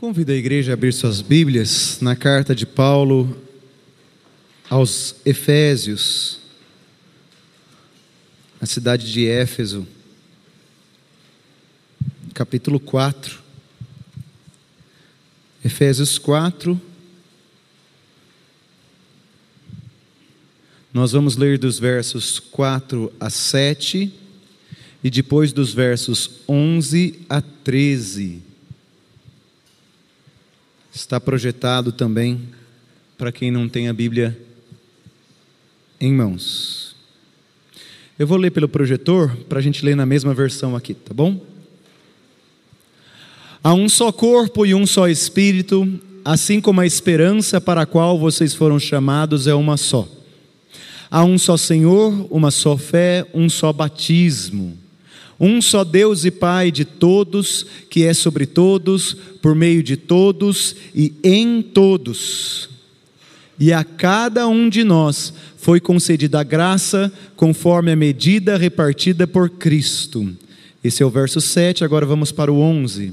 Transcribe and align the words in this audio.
Convido 0.00 0.32
a 0.32 0.34
igreja 0.34 0.72
a 0.72 0.74
abrir 0.74 0.94
suas 0.94 1.20
Bíblias 1.20 1.98
na 2.00 2.16
carta 2.16 2.54
de 2.54 2.64
Paulo 2.64 3.36
aos 4.70 5.16
Efésios, 5.26 6.40
na 8.58 8.66
cidade 8.66 9.12
de 9.12 9.26
Éfeso, 9.26 9.86
capítulo 12.32 12.80
4. 12.80 13.40
Efésios 15.62 16.16
4. 16.16 16.80
Nós 20.94 21.12
vamos 21.12 21.36
ler 21.36 21.58
dos 21.58 21.78
versos 21.78 22.38
4 22.38 23.12
a 23.20 23.28
7 23.28 24.10
e 25.04 25.10
depois 25.10 25.52
dos 25.52 25.74
versos 25.74 26.40
11 26.48 27.20
a 27.28 27.42
13 27.42 28.48
está 30.92 31.20
projetado 31.20 31.92
também 31.92 32.48
para 33.16 33.30
quem 33.30 33.50
não 33.50 33.68
tem 33.68 33.88
a 33.88 33.92
Bíblia 33.92 34.36
em 36.00 36.12
mãos. 36.12 36.96
Eu 38.18 38.26
vou 38.26 38.36
ler 38.36 38.50
pelo 38.50 38.68
projetor 38.68 39.36
para 39.48 39.58
a 39.58 39.62
gente 39.62 39.84
ler 39.84 39.94
na 39.94 40.04
mesma 40.04 40.34
versão 40.34 40.74
aqui, 40.74 40.94
tá 40.94 41.14
bom? 41.14 41.40
Há 43.62 43.74
um 43.74 43.88
só 43.88 44.10
corpo 44.10 44.64
e 44.64 44.74
um 44.74 44.86
só 44.86 45.06
espírito, 45.06 46.00
assim 46.24 46.60
como 46.60 46.80
a 46.80 46.86
esperança 46.86 47.60
para 47.60 47.82
a 47.82 47.86
qual 47.86 48.18
vocês 48.18 48.54
foram 48.54 48.78
chamados 48.78 49.46
é 49.46 49.54
uma 49.54 49.76
só. 49.76 50.08
Há 51.10 51.24
um 51.24 51.38
só 51.38 51.56
Senhor, 51.56 52.26
uma 52.30 52.50
só 52.50 52.76
fé, 52.76 53.26
um 53.34 53.48
só 53.48 53.72
batismo 53.72 54.79
um 55.40 55.62
só 55.62 55.82
Deus 55.82 56.26
e 56.26 56.30
Pai 56.30 56.70
de 56.70 56.84
todos, 56.84 57.64
que 57.88 58.04
é 58.04 58.12
sobre 58.12 58.44
todos, 58.44 59.16
por 59.40 59.54
meio 59.54 59.82
de 59.82 59.96
todos 59.96 60.76
e 60.94 61.14
em 61.24 61.62
todos. 61.62 62.68
E 63.58 63.72
a 63.72 63.82
cada 63.82 64.46
um 64.46 64.68
de 64.68 64.84
nós 64.84 65.32
foi 65.56 65.80
concedida 65.80 66.40
a 66.40 66.44
graça 66.44 67.10
conforme 67.36 67.90
a 67.90 67.96
medida 67.96 68.58
repartida 68.58 69.26
por 69.26 69.48
Cristo. 69.48 70.30
Esse 70.84 71.02
é 71.02 71.06
o 71.06 71.10
verso 71.10 71.40
7, 71.40 71.84
agora 71.84 72.04
vamos 72.04 72.30
para 72.30 72.52
o 72.52 72.60
11. 72.60 73.12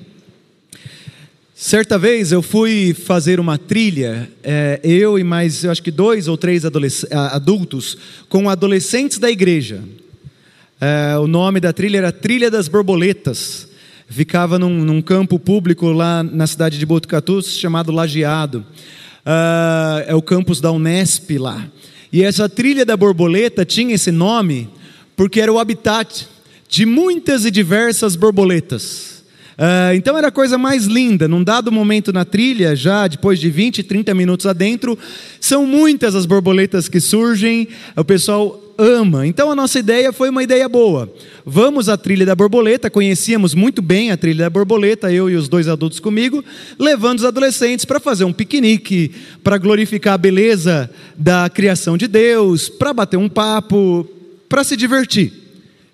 Certa 1.63 1.95
vez 1.95 2.31
eu 2.31 2.41
fui 2.41 2.91
fazer 2.91 3.39
uma 3.39 3.55
trilha, 3.55 4.27
é, 4.41 4.79
eu 4.83 5.19
e 5.19 5.23
mais, 5.23 5.63
eu 5.63 5.69
acho 5.69 5.83
que 5.83 5.91
dois 5.91 6.27
ou 6.27 6.35
três 6.35 6.63
adultos, 6.65 7.95
com 8.27 8.49
adolescentes 8.49 9.19
da 9.19 9.29
igreja. 9.29 9.83
É, 10.81 11.15
o 11.19 11.27
nome 11.27 11.59
da 11.59 11.71
trilha 11.71 11.99
era 11.99 12.11
Trilha 12.11 12.49
das 12.49 12.67
Borboletas. 12.67 13.67
Ficava 14.09 14.57
num, 14.57 14.83
num 14.83 15.03
campo 15.03 15.37
público 15.37 15.91
lá 15.91 16.23
na 16.23 16.47
cidade 16.47 16.79
de 16.79 16.85
Botucatu, 16.85 17.43
chamado 17.43 17.91
Lajeado. 17.91 18.65
É, 19.23 20.05
é 20.07 20.15
o 20.15 20.21
campus 20.23 20.59
da 20.59 20.71
Unesp 20.71 21.37
lá. 21.37 21.63
E 22.11 22.23
essa 22.23 22.49
trilha 22.49 22.83
da 22.83 22.97
borboleta 22.97 23.63
tinha 23.63 23.93
esse 23.93 24.09
nome 24.09 24.67
porque 25.15 25.39
era 25.39 25.53
o 25.53 25.59
habitat 25.59 26.27
de 26.67 26.87
muitas 26.87 27.45
e 27.45 27.51
diversas 27.51 28.15
borboletas. 28.15 29.20
Uh, 29.57 29.93
então 29.95 30.17
era 30.17 30.27
a 30.27 30.31
coisa 30.31 30.57
mais 30.57 30.85
linda. 30.85 31.27
Num 31.27 31.43
dado 31.43 31.71
momento 31.71 32.13
na 32.13 32.25
trilha, 32.25 32.75
já 32.75 33.07
depois 33.07 33.39
de 33.39 33.49
20, 33.49 33.83
30 33.83 34.13
minutos 34.13 34.45
adentro, 34.45 34.97
são 35.39 35.65
muitas 35.65 36.15
as 36.15 36.25
borboletas 36.25 36.87
que 36.87 36.99
surgem, 36.99 37.67
o 37.95 38.03
pessoal 38.03 38.71
ama. 38.77 39.27
Então 39.27 39.51
a 39.51 39.55
nossa 39.55 39.79
ideia 39.79 40.11
foi 40.11 40.29
uma 40.29 40.43
ideia 40.43 40.67
boa. 40.67 41.11
Vamos 41.45 41.89
à 41.89 41.97
trilha 41.97 42.25
da 42.25 42.35
borboleta, 42.35 42.89
conhecíamos 42.89 43.53
muito 43.53 43.81
bem 43.81 44.11
a 44.11 44.17
trilha 44.17 44.45
da 44.45 44.49
borboleta, 44.49 45.11
eu 45.11 45.29
e 45.29 45.35
os 45.35 45.47
dois 45.47 45.67
adultos 45.67 45.99
comigo, 45.99 46.43
levando 46.79 47.19
os 47.19 47.25
adolescentes 47.25 47.85
para 47.85 47.99
fazer 47.99 48.23
um 48.23 48.33
piquenique, 48.33 49.11
para 49.43 49.57
glorificar 49.57 50.15
a 50.15 50.17
beleza 50.17 50.89
da 51.17 51.49
criação 51.49 51.97
de 51.97 52.07
Deus, 52.07 52.69
para 52.69 52.93
bater 52.93 53.17
um 53.17 53.29
papo, 53.29 54.07
para 54.49 54.63
se 54.63 54.75
divertir. 54.75 55.40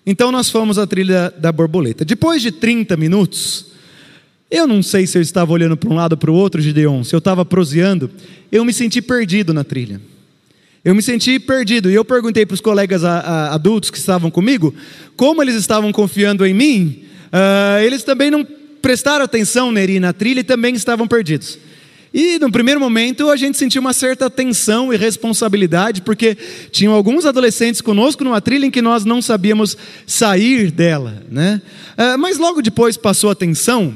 Então 0.09 0.31
nós 0.31 0.49
fomos 0.49 0.77
à 0.77 0.87
trilha 0.87 1.33
da 1.37 1.51
borboleta. 1.51 2.05
Depois 2.05 2.41
de 2.41 2.49
30 2.49 2.95
minutos, 2.95 3.65
eu 4.49 4.65
não 4.65 4.81
sei 4.81 5.05
se 5.05 5.17
eu 5.17 5.21
estava 5.21 5.51
olhando 5.51 5.75
para 5.75 5.89
um 5.89 5.95
lado 5.95 6.13
ou 6.13 6.17
para 6.17 6.31
o 6.31 6.33
outro, 6.33 6.61
Gideon, 6.61 7.03
se 7.03 7.13
eu 7.13 7.17
estava 7.17 7.43
proseando, 7.43 8.09
eu 8.49 8.63
me 8.63 8.71
senti 8.71 9.01
perdido 9.01 9.53
na 9.53 9.65
trilha. 9.65 9.99
Eu 10.85 10.95
me 10.95 11.01
senti 11.01 11.37
perdido. 11.37 11.91
E 11.91 11.93
eu 11.93 12.05
perguntei 12.05 12.45
para 12.45 12.53
os 12.53 12.61
colegas 12.61 13.03
a, 13.03 13.19
a, 13.19 13.53
adultos 13.55 13.91
que 13.91 13.97
estavam 13.97 14.31
comigo, 14.31 14.73
como 15.17 15.43
eles 15.43 15.55
estavam 15.55 15.91
confiando 15.91 16.45
em 16.45 16.53
mim, 16.53 17.03
uh, 17.25 17.83
eles 17.83 18.01
também 18.01 18.31
não 18.31 18.47
prestaram 18.81 19.25
atenção, 19.25 19.73
Neri, 19.73 19.99
na 19.99 20.13
trilha 20.13 20.39
e 20.39 20.45
também 20.45 20.73
estavam 20.73 21.05
perdidos. 21.05 21.59
E 22.19 22.39
no 22.39 22.51
primeiro 22.51 22.79
momento 22.79 23.29
a 23.29 23.35
gente 23.35 23.59
sentiu 23.59 23.79
uma 23.79 23.93
certa 23.93 24.27
tensão 24.27 24.91
e 24.91 24.97
responsabilidade, 24.97 26.01
porque 26.01 26.35
tinham 26.71 26.91
alguns 26.91 27.27
adolescentes 27.27 27.79
conosco 27.79 28.23
numa 28.23 28.41
trilha 28.41 28.65
em 28.65 28.71
que 28.71 28.81
nós 28.81 29.05
não 29.05 29.21
sabíamos 29.21 29.77
sair 30.07 30.71
dela. 30.71 31.21
Né? 31.29 31.61
É, 31.95 32.17
mas 32.17 32.39
logo 32.39 32.59
depois 32.63 32.97
passou 32.97 33.29
a 33.29 33.35
tensão 33.35 33.93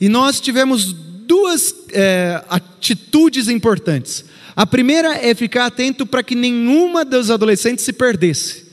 e 0.00 0.08
nós 0.08 0.40
tivemos 0.40 0.92
duas 1.26 1.74
é, 1.92 2.40
atitudes 2.48 3.48
importantes. 3.48 4.24
A 4.54 4.64
primeira 4.64 5.16
é 5.16 5.34
ficar 5.34 5.66
atento 5.66 6.06
para 6.06 6.22
que 6.22 6.36
nenhuma 6.36 7.04
dos 7.04 7.28
adolescentes 7.28 7.84
se 7.84 7.92
perdesse. 7.92 8.66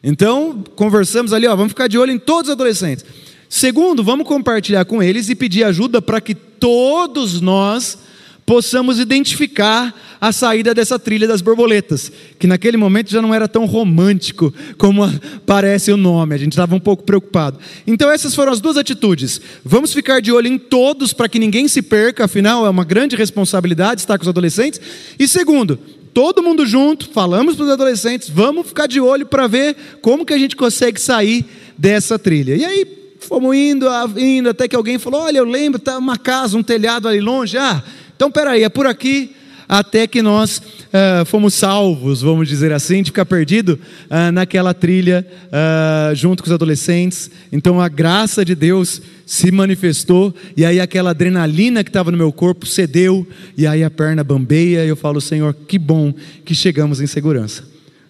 Então, 0.00 0.62
conversamos 0.76 1.32
ali, 1.32 1.48
ó, 1.48 1.56
vamos 1.56 1.72
ficar 1.72 1.88
de 1.88 1.98
olho 1.98 2.12
em 2.12 2.20
todos 2.20 2.50
os 2.50 2.52
adolescentes. 2.52 3.04
Segundo, 3.48 4.04
vamos 4.04 4.28
compartilhar 4.28 4.84
com 4.84 5.02
eles 5.02 5.28
e 5.28 5.34
pedir 5.34 5.64
ajuda 5.64 6.00
para 6.00 6.20
que 6.20 6.36
todos 6.36 7.40
nós 7.40 7.98
possamos 8.46 8.98
identificar 8.98 9.94
a 10.20 10.32
saída 10.32 10.74
dessa 10.74 10.98
trilha 10.98 11.26
das 11.26 11.40
borboletas, 11.40 12.10
que 12.38 12.46
naquele 12.46 12.76
momento 12.76 13.10
já 13.10 13.20
não 13.20 13.34
era 13.34 13.46
tão 13.46 13.66
romântico 13.66 14.52
como 14.78 15.02
parece 15.44 15.92
o 15.92 15.96
nome, 15.96 16.34
a 16.34 16.38
gente 16.38 16.52
estava 16.52 16.74
um 16.74 16.80
pouco 16.80 17.02
preocupado. 17.02 17.58
Então, 17.86 18.10
essas 18.10 18.34
foram 18.34 18.52
as 18.52 18.60
duas 18.60 18.76
atitudes. 18.76 19.40
Vamos 19.64 19.92
ficar 19.92 20.20
de 20.20 20.32
olho 20.32 20.48
em 20.48 20.58
todos 20.58 21.12
para 21.12 21.28
que 21.28 21.38
ninguém 21.38 21.68
se 21.68 21.82
perca, 21.82 22.24
afinal, 22.24 22.64
é 22.66 22.70
uma 22.70 22.84
grande 22.84 23.16
responsabilidade 23.16 24.00
estar 24.00 24.18
com 24.18 24.22
os 24.22 24.28
adolescentes. 24.28 24.80
E 25.18 25.28
segundo, 25.28 25.78
todo 26.12 26.42
mundo 26.42 26.66
junto, 26.66 27.08
falamos 27.10 27.56
para 27.56 27.64
os 27.64 27.70
adolescentes, 27.70 28.28
vamos 28.28 28.68
ficar 28.68 28.86
de 28.86 29.00
olho 29.00 29.26
para 29.26 29.46
ver 29.46 29.76
como 30.00 30.24
que 30.24 30.32
a 30.32 30.38
gente 30.38 30.56
consegue 30.56 31.00
sair 31.00 31.44
dessa 31.76 32.18
trilha. 32.18 32.54
E 32.54 32.64
aí, 32.64 32.86
fomos 33.18 33.56
indo, 33.56 33.86
indo, 34.16 34.48
até 34.48 34.68
que 34.68 34.76
alguém 34.76 34.98
falou: 34.98 35.22
Olha, 35.22 35.38
eu 35.38 35.44
lembro, 35.44 35.78
está 35.78 35.98
uma 35.98 36.16
casa, 36.16 36.56
um 36.56 36.62
telhado 36.62 37.08
ali 37.08 37.20
longe. 37.20 37.58
Ah, 37.58 37.82
então, 38.16 38.30
peraí, 38.30 38.62
é 38.62 38.68
por 38.68 38.86
aqui 38.86 39.34
até 39.68 40.06
que 40.06 40.22
nós 40.22 40.58
uh, 40.58 41.24
fomos 41.24 41.54
salvos, 41.54 42.22
vamos 42.22 42.48
dizer 42.48 42.72
assim, 42.72 43.02
de 43.02 43.10
ficar 43.10 43.24
perdido 43.24 43.78
uh, 44.10 44.30
naquela 44.32 44.74
trilha 44.74 45.26
uh, 45.46 46.14
junto 46.14 46.42
com 46.42 46.48
os 46.48 46.52
adolescentes. 46.52 47.30
Então 47.50 47.80
a 47.80 47.88
graça 47.88 48.44
de 48.44 48.54
Deus 48.54 49.00
se 49.26 49.50
manifestou 49.50 50.34
e 50.56 50.64
aí 50.64 50.80
aquela 50.80 51.10
adrenalina 51.10 51.82
que 51.82 51.90
estava 51.90 52.10
no 52.10 52.16
meu 52.16 52.32
corpo 52.32 52.66
cedeu 52.66 53.26
e 53.56 53.66
aí 53.66 53.82
a 53.82 53.90
perna 53.90 54.22
bambeia 54.22 54.84
e 54.84 54.88
eu 54.88 54.96
falo, 54.96 55.20
Senhor, 55.20 55.54
que 55.66 55.78
bom 55.78 56.12
que 56.44 56.54
chegamos 56.54 57.00
em 57.00 57.06
segurança. 57.06 57.64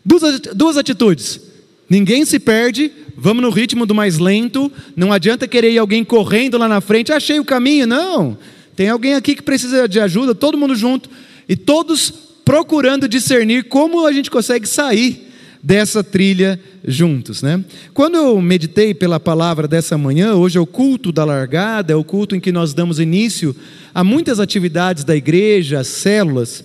Duas, 0.05 0.41
duas 0.55 0.77
atitudes. 0.77 1.41
Ninguém 1.89 2.25
se 2.25 2.39
perde, 2.39 2.91
vamos 3.17 3.43
no 3.43 3.51
ritmo 3.51 3.87
do 3.87 3.95
mais 3.95 4.19
lento. 4.19 4.73
Não 4.97 5.13
adianta 5.13 5.47
querer 5.47 5.71
ir 5.71 5.79
alguém 5.79 6.05
correndo 6.05 6.59
lá 6.59 6.67
na 6.67 6.81
frente, 6.81 7.13
achei 7.13 7.39
o 7.39 7.45
caminho. 7.45 7.87
Não, 7.87 8.37
tem 8.77 8.89
alguém 8.89 9.15
aqui 9.15 9.35
que 9.35 9.43
precisa 9.43 9.89
de 9.89 10.01
ajuda, 10.01 10.35
todo 10.35 10.59
mundo 10.59 10.75
junto, 10.75 11.09
e 11.49 11.57
todos 11.57 12.13
procurando 12.45 13.09
discernir 13.09 13.65
como 13.65 14.07
a 14.07 14.13
gente 14.13 14.31
consegue 14.31 14.67
sair 14.67 15.31
dessa 15.63 16.05
trilha 16.05 16.61
juntos, 16.87 17.41
né? 17.41 17.65
Quando 17.95 18.17
eu 18.17 18.41
meditei 18.41 18.93
pela 18.93 19.19
palavra 19.19 19.67
dessa 19.67 19.97
manhã, 19.97 20.35
hoje 20.35 20.59
é 20.59 20.61
o 20.61 20.67
culto 20.67 21.11
da 21.11 21.25
largada, 21.25 21.95
é 21.95 21.97
o 21.97 22.05
culto 22.05 22.37
em 22.37 22.41
que 22.41 22.53
nós 22.53 22.75
damos 22.75 23.01
início 23.01 23.57
a 23.95 24.05
muitas 24.05 24.39
atividades 24.39 25.05
da 25.05 25.17
igreja, 25.17 25.81
as 25.81 25.87
células. 25.87 26.63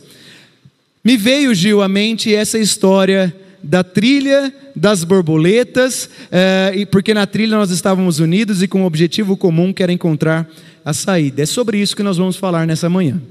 Me 1.01 1.15
veio, 1.15 1.55
Gil, 1.55 1.81
à 1.81 1.87
mente 1.87 2.35
essa 2.35 2.59
história 2.59 3.33
da 3.63 3.83
trilha 3.85 4.53
das 4.75 5.05
borboletas, 5.05 6.09
eh, 6.29 6.85
porque 6.91 7.13
na 7.13 7.25
trilha 7.25 7.57
nós 7.57 7.71
estávamos 7.71 8.19
unidos 8.19 8.61
e 8.61 8.67
com 8.67 8.81
um 8.81 8.85
objetivo 8.85 9.37
comum 9.37 9.71
que 9.71 9.83
era 9.83 9.93
encontrar 9.93 10.49
a 10.83 10.93
saída. 10.93 11.43
É 11.43 11.45
sobre 11.45 11.77
isso 11.79 11.95
que 11.95 12.03
nós 12.03 12.17
vamos 12.17 12.35
falar 12.35 12.65
nessa 12.65 12.89
manhã. 12.89 13.21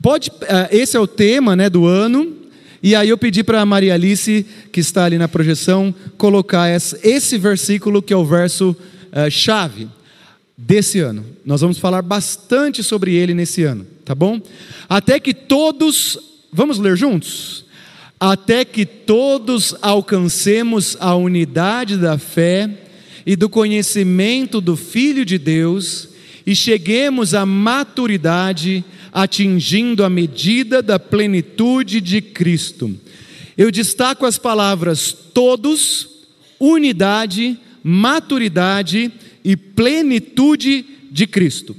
Pode, 0.00 0.30
uh, 0.30 0.68
esse 0.70 0.96
é 0.96 1.00
o 1.00 1.06
tema 1.06 1.54
né, 1.54 1.70
do 1.70 1.86
ano. 1.86 2.36
E 2.82 2.96
aí 2.96 3.08
eu 3.08 3.16
pedi 3.16 3.44
para 3.44 3.60
a 3.60 3.66
Maria 3.66 3.94
Alice, 3.94 4.44
que 4.72 4.80
está 4.80 5.04
ali 5.04 5.16
na 5.16 5.28
projeção, 5.28 5.94
colocar 6.18 6.68
esse 6.68 7.38
versículo 7.38 8.02
que 8.02 8.12
é 8.12 8.16
o 8.16 8.24
verso 8.24 8.76
uh, 9.12 9.30
chave 9.30 9.88
desse 10.58 10.98
ano. 10.98 11.24
Nós 11.44 11.60
vamos 11.60 11.78
falar 11.78 12.02
bastante 12.02 12.82
sobre 12.82 13.14
ele 13.14 13.34
nesse 13.34 13.62
ano, 13.62 13.86
tá 14.04 14.14
bom? 14.14 14.40
Até 14.88 15.20
que 15.20 15.32
todos, 15.32 16.18
vamos 16.52 16.78
ler 16.78 16.96
juntos? 16.96 17.64
Até 18.18 18.64
que 18.64 18.84
todos 18.84 19.74
alcancemos 19.80 20.96
a 21.00 21.14
unidade 21.14 21.96
da 21.96 22.18
fé 22.18 22.68
e 23.24 23.36
do 23.36 23.48
conhecimento 23.48 24.60
do 24.60 24.76
Filho 24.76 25.24
de 25.24 25.38
Deus 25.38 26.11
e 26.46 26.54
cheguemos 26.54 27.34
à 27.34 27.46
maturidade, 27.46 28.84
atingindo 29.12 30.04
a 30.04 30.10
medida 30.10 30.82
da 30.82 30.98
plenitude 30.98 32.00
de 32.00 32.20
Cristo. 32.20 32.98
Eu 33.56 33.70
destaco 33.70 34.26
as 34.26 34.38
palavras 34.38 35.12
todos, 35.34 36.08
unidade, 36.58 37.58
maturidade 37.82 39.12
e 39.44 39.56
plenitude 39.56 40.84
de 41.10 41.26
Cristo. 41.26 41.76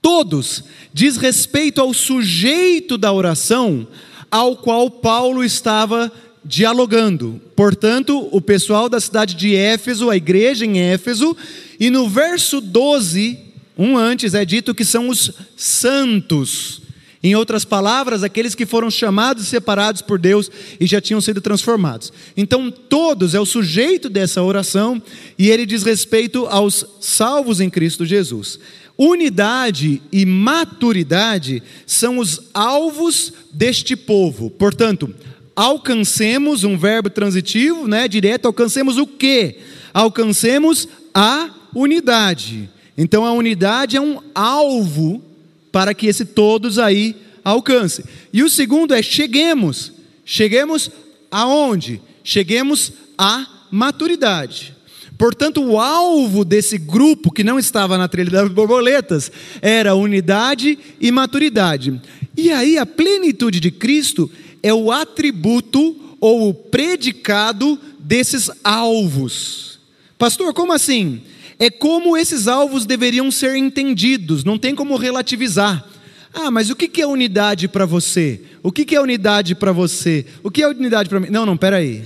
Todos 0.00 0.64
diz 0.92 1.16
respeito 1.16 1.80
ao 1.80 1.92
sujeito 1.92 2.96
da 2.96 3.12
oração 3.12 3.86
ao 4.30 4.56
qual 4.56 4.90
Paulo 4.90 5.42
estava 5.42 6.12
dialogando. 6.44 7.40
Portanto, 7.56 8.28
o 8.30 8.40
pessoal 8.40 8.88
da 8.88 9.00
cidade 9.00 9.34
de 9.34 9.54
Éfeso, 9.54 10.08
a 10.08 10.16
igreja 10.16 10.64
em 10.64 10.80
Éfeso, 10.80 11.36
e 11.80 11.90
no 11.90 12.08
verso 12.08 12.60
12, 12.60 13.38
um 13.78 13.96
antes, 13.96 14.34
é 14.34 14.44
dito 14.44 14.74
que 14.74 14.84
são 14.84 15.08
os 15.08 15.30
santos. 15.56 16.82
Em 17.22 17.34
outras 17.34 17.64
palavras, 17.64 18.22
aqueles 18.22 18.54
que 18.54 18.66
foram 18.66 18.90
chamados 18.90 19.44
e 19.44 19.46
separados 19.46 20.02
por 20.02 20.18
Deus 20.18 20.50
e 20.78 20.86
já 20.86 21.00
tinham 21.00 21.20
sido 21.20 21.40
transformados. 21.40 22.12
Então, 22.36 22.70
todos 22.70 23.34
é 23.34 23.40
o 23.40 23.46
sujeito 23.46 24.08
dessa 24.08 24.42
oração 24.42 25.02
e 25.36 25.48
ele 25.48 25.66
diz 25.66 25.82
respeito 25.82 26.46
aos 26.46 26.84
salvos 27.00 27.60
em 27.60 27.70
Cristo 27.70 28.04
Jesus. 28.04 28.58
Unidade 28.96 30.02
e 30.12 30.26
maturidade 30.26 31.62
são 31.86 32.18
os 32.18 32.40
alvos 32.52 33.32
deste 33.52 33.94
povo. 33.96 34.50
Portanto, 34.50 35.12
alcancemos 35.54 36.62
um 36.62 36.76
verbo 36.76 37.10
transitivo, 37.10 37.88
né, 37.88 38.06
direto, 38.06 38.46
alcancemos 38.46 38.96
o 38.96 39.06
quê? 39.06 39.58
Alcancemos 39.92 40.88
a 41.12 41.50
unidade. 41.74 42.68
Então 42.98 43.24
a 43.24 43.32
unidade 43.32 43.96
é 43.96 44.00
um 44.00 44.18
alvo 44.34 45.22
para 45.70 45.94
que 45.94 46.08
esse 46.08 46.24
todos 46.24 46.80
aí 46.80 47.14
alcance. 47.44 48.04
E 48.32 48.42
o 48.42 48.50
segundo 48.50 48.92
é 48.92 49.00
cheguemos. 49.00 49.92
Cheguemos 50.24 50.90
aonde? 51.30 52.02
Cheguemos 52.24 52.92
à 53.16 53.46
maturidade. 53.70 54.74
Portanto, 55.16 55.62
o 55.62 55.78
alvo 55.78 56.44
desse 56.44 56.76
grupo 56.76 57.30
que 57.30 57.44
não 57.44 57.58
estava 57.58 57.96
na 57.96 58.08
trilha 58.08 58.30
das 58.30 58.48
borboletas 58.50 59.30
era 59.62 59.94
unidade 59.94 60.78
e 61.00 61.10
maturidade. 61.10 62.00
E 62.36 62.50
aí 62.50 62.78
a 62.78 62.86
plenitude 62.86 63.60
de 63.60 63.70
Cristo 63.70 64.30
é 64.62 64.74
o 64.74 64.90
atributo 64.90 65.96
ou 66.20 66.48
o 66.48 66.54
predicado 66.54 67.78
desses 67.98 68.50
alvos. 68.62 69.78
Pastor, 70.16 70.52
como 70.52 70.72
assim? 70.72 71.20
É 71.58 71.70
como 71.70 72.16
esses 72.16 72.46
alvos 72.46 72.86
deveriam 72.86 73.30
ser 73.30 73.56
entendidos, 73.56 74.44
não 74.44 74.58
tem 74.58 74.74
como 74.74 74.96
relativizar. 74.96 75.84
Ah, 76.32 76.50
mas 76.50 76.70
o 76.70 76.76
que 76.76 77.00
é 77.00 77.06
unidade 77.06 77.66
para 77.66 77.84
você? 77.84 78.40
O 78.62 78.70
que 78.70 78.94
é 78.94 79.00
unidade 79.00 79.54
para 79.54 79.72
você? 79.72 80.24
O 80.42 80.50
que 80.50 80.62
é 80.62 80.68
unidade 80.68 81.08
para 81.08 81.18
mim? 81.18 81.28
Não, 81.30 81.44
não, 81.44 81.56
peraí. 81.56 82.04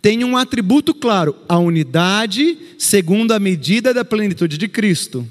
Tem 0.00 0.24
um 0.24 0.36
atributo 0.36 0.94
claro: 0.94 1.36
a 1.48 1.58
unidade 1.58 2.56
segundo 2.78 3.32
a 3.32 3.38
medida 3.38 3.92
da 3.92 4.04
plenitude 4.04 4.56
de 4.56 4.68
Cristo. 4.68 5.28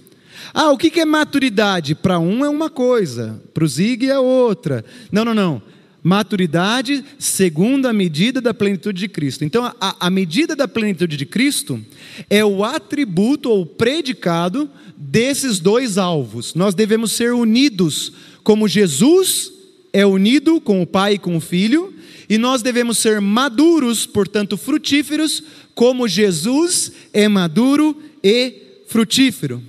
Ah, 0.53 0.69
o 0.71 0.77
que 0.77 0.99
é 0.99 1.05
maturidade? 1.05 1.95
Para 1.95 2.19
um 2.19 2.45
é 2.45 2.49
uma 2.49 2.69
coisa, 2.69 3.41
para 3.53 3.63
o 3.63 3.67
Zig 3.67 4.09
é 4.09 4.19
outra. 4.19 4.85
Não, 5.11 5.25
não, 5.25 5.33
não 5.33 5.74
maturidade 6.05 7.03
segundo 7.17 7.87
a 7.87 7.93
medida 7.93 8.39
da 8.39 8.53
plenitude 8.53 8.99
de 8.99 9.07
Cristo. 9.07 9.43
Então, 9.43 9.65
a, 9.81 9.95
a 10.05 10.09
medida 10.11 10.55
da 10.55 10.67
plenitude 10.67 11.17
de 11.17 11.25
Cristo 11.25 11.83
é 12.29 12.45
o 12.45 12.63
atributo 12.63 13.49
ou 13.49 13.65
predicado 13.65 14.69
desses 14.95 15.59
dois 15.59 15.97
alvos. 15.97 16.53
Nós 16.53 16.75
devemos 16.75 17.11
ser 17.11 17.33
unidos 17.33 18.13
como 18.43 18.67
Jesus 18.67 19.51
é 19.91 20.05
unido 20.05 20.61
com 20.61 20.79
o 20.79 20.85
Pai 20.85 21.13
e 21.13 21.17
com 21.17 21.37
o 21.37 21.41
Filho, 21.41 21.91
e 22.29 22.37
nós 22.37 22.61
devemos 22.61 22.99
ser 22.99 23.19
maduros, 23.19 24.05
portanto 24.05 24.57
frutíferos, 24.57 25.41
como 25.73 26.07
Jesus 26.07 26.91
é 27.13 27.27
maduro 27.27 27.99
e 28.23 28.83
frutífero. 28.87 29.59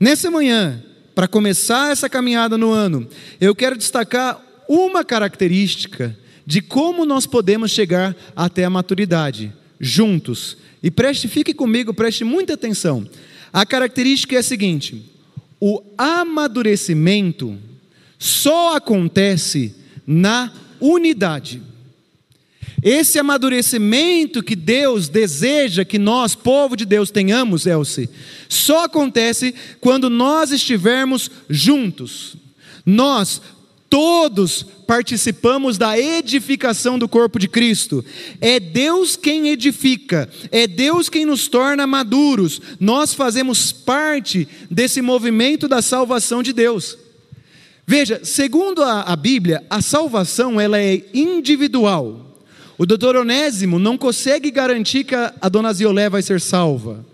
Nessa 0.00 0.30
manhã, 0.30 0.82
para 1.14 1.28
começar 1.28 1.92
essa 1.92 2.08
caminhada 2.08 2.56
no 2.56 2.70
ano, 2.70 3.06
eu 3.38 3.54
quero 3.54 3.76
destacar 3.76 4.47
uma 4.68 5.04
característica 5.04 6.16
de 6.46 6.60
como 6.60 7.04
nós 7.04 7.26
podemos 7.26 7.70
chegar 7.70 8.16
até 8.36 8.64
a 8.64 8.70
maturidade, 8.70 9.52
juntos. 9.80 10.56
E 10.82 10.90
preste, 10.90 11.26
fique 11.28 11.54
comigo, 11.54 11.94
preste 11.94 12.24
muita 12.24 12.54
atenção. 12.54 13.08
A 13.52 13.64
característica 13.64 14.36
é 14.36 14.38
a 14.38 14.42
seguinte: 14.42 15.02
o 15.60 15.82
amadurecimento 15.96 17.56
só 18.18 18.76
acontece 18.76 19.74
na 20.06 20.52
unidade. 20.80 21.62
Esse 22.82 23.18
amadurecimento 23.18 24.42
que 24.42 24.54
Deus 24.54 25.08
deseja 25.08 25.84
que 25.84 25.98
nós, 25.98 26.34
povo 26.34 26.76
de 26.76 26.84
Deus, 26.84 27.10
tenhamos, 27.10 27.66
Elce, 27.66 28.08
só 28.48 28.84
acontece 28.84 29.54
quando 29.80 30.08
nós 30.08 30.52
estivermos 30.52 31.28
juntos. 31.50 32.36
Nós 32.86 33.42
Todos 33.90 34.64
participamos 34.86 35.78
da 35.78 35.98
edificação 35.98 36.98
do 36.98 37.08
corpo 37.08 37.38
de 37.38 37.48
Cristo. 37.48 38.04
É 38.40 38.60
Deus 38.60 39.16
quem 39.16 39.48
edifica, 39.48 40.28
é 40.50 40.66
Deus 40.66 41.08
quem 41.08 41.24
nos 41.24 41.48
torna 41.48 41.86
maduros. 41.86 42.60
Nós 42.78 43.14
fazemos 43.14 43.72
parte 43.72 44.46
desse 44.70 45.00
movimento 45.00 45.66
da 45.66 45.80
salvação 45.80 46.42
de 46.42 46.52
Deus. 46.52 46.98
Veja, 47.86 48.20
segundo 48.22 48.82
a, 48.82 49.00
a 49.00 49.16
Bíblia, 49.16 49.64
a 49.70 49.80
salvação 49.80 50.60
ela 50.60 50.78
é 50.78 51.02
individual. 51.14 52.36
O 52.76 52.84
doutor 52.84 53.16
Onésimo 53.16 53.78
não 53.78 53.96
consegue 53.96 54.50
garantir 54.50 55.04
que 55.04 55.14
a, 55.14 55.34
a 55.40 55.48
dona 55.48 55.72
Ziolé 55.72 56.10
vai 56.10 56.20
ser 56.20 56.40
salva. 56.40 57.04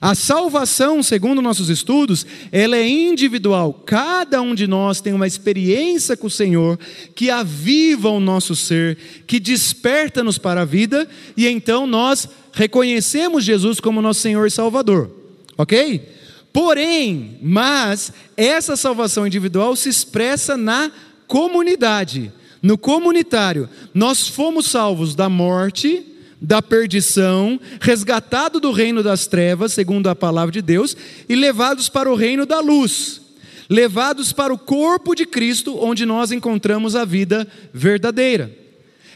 A 0.00 0.14
salvação, 0.14 1.02
segundo 1.02 1.42
nossos 1.42 1.68
estudos, 1.68 2.24
ela 2.52 2.76
é 2.76 2.88
individual. 2.88 3.72
Cada 3.84 4.40
um 4.40 4.54
de 4.54 4.66
nós 4.66 5.00
tem 5.00 5.12
uma 5.12 5.26
experiência 5.26 6.16
com 6.16 6.28
o 6.28 6.30
Senhor 6.30 6.78
que 7.14 7.30
aviva 7.30 8.08
o 8.08 8.20
nosso 8.20 8.54
ser, 8.54 8.96
que 9.26 9.40
desperta-nos 9.40 10.38
para 10.38 10.62
a 10.62 10.64
vida, 10.64 11.08
e 11.36 11.48
então 11.48 11.86
nós 11.86 12.28
reconhecemos 12.52 13.44
Jesus 13.44 13.80
como 13.80 14.00
nosso 14.00 14.20
Senhor 14.20 14.46
e 14.46 14.50
Salvador. 14.50 15.10
OK? 15.56 16.16
Porém, 16.52 17.38
mas 17.42 18.12
essa 18.36 18.76
salvação 18.76 19.26
individual 19.26 19.74
se 19.74 19.88
expressa 19.88 20.56
na 20.56 20.90
comunidade, 21.26 22.32
no 22.62 22.78
comunitário. 22.78 23.68
Nós 23.92 24.28
fomos 24.28 24.66
salvos 24.66 25.14
da 25.14 25.28
morte, 25.28 26.04
da 26.40 26.62
perdição, 26.62 27.60
resgatado 27.80 28.60
do 28.60 28.70
reino 28.70 29.02
das 29.02 29.26
trevas, 29.26 29.72
segundo 29.72 30.08
a 30.08 30.14
palavra 30.14 30.52
de 30.52 30.62
Deus, 30.62 30.96
e 31.28 31.34
levados 31.34 31.88
para 31.88 32.10
o 32.10 32.14
reino 32.14 32.46
da 32.46 32.60
luz, 32.60 33.20
levados 33.68 34.32
para 34.32 34.52
o 34.52 34.58
corpo 34.58 35.14
de 35.14 35.26
Cristo, 35.26 35.76
onde 35.78 36.06
nós 36.06 36.30
encontramos 36.30 36.94
a 36.94 37.04
vida 37.04 37.46
verdadeira. 37.72 38.50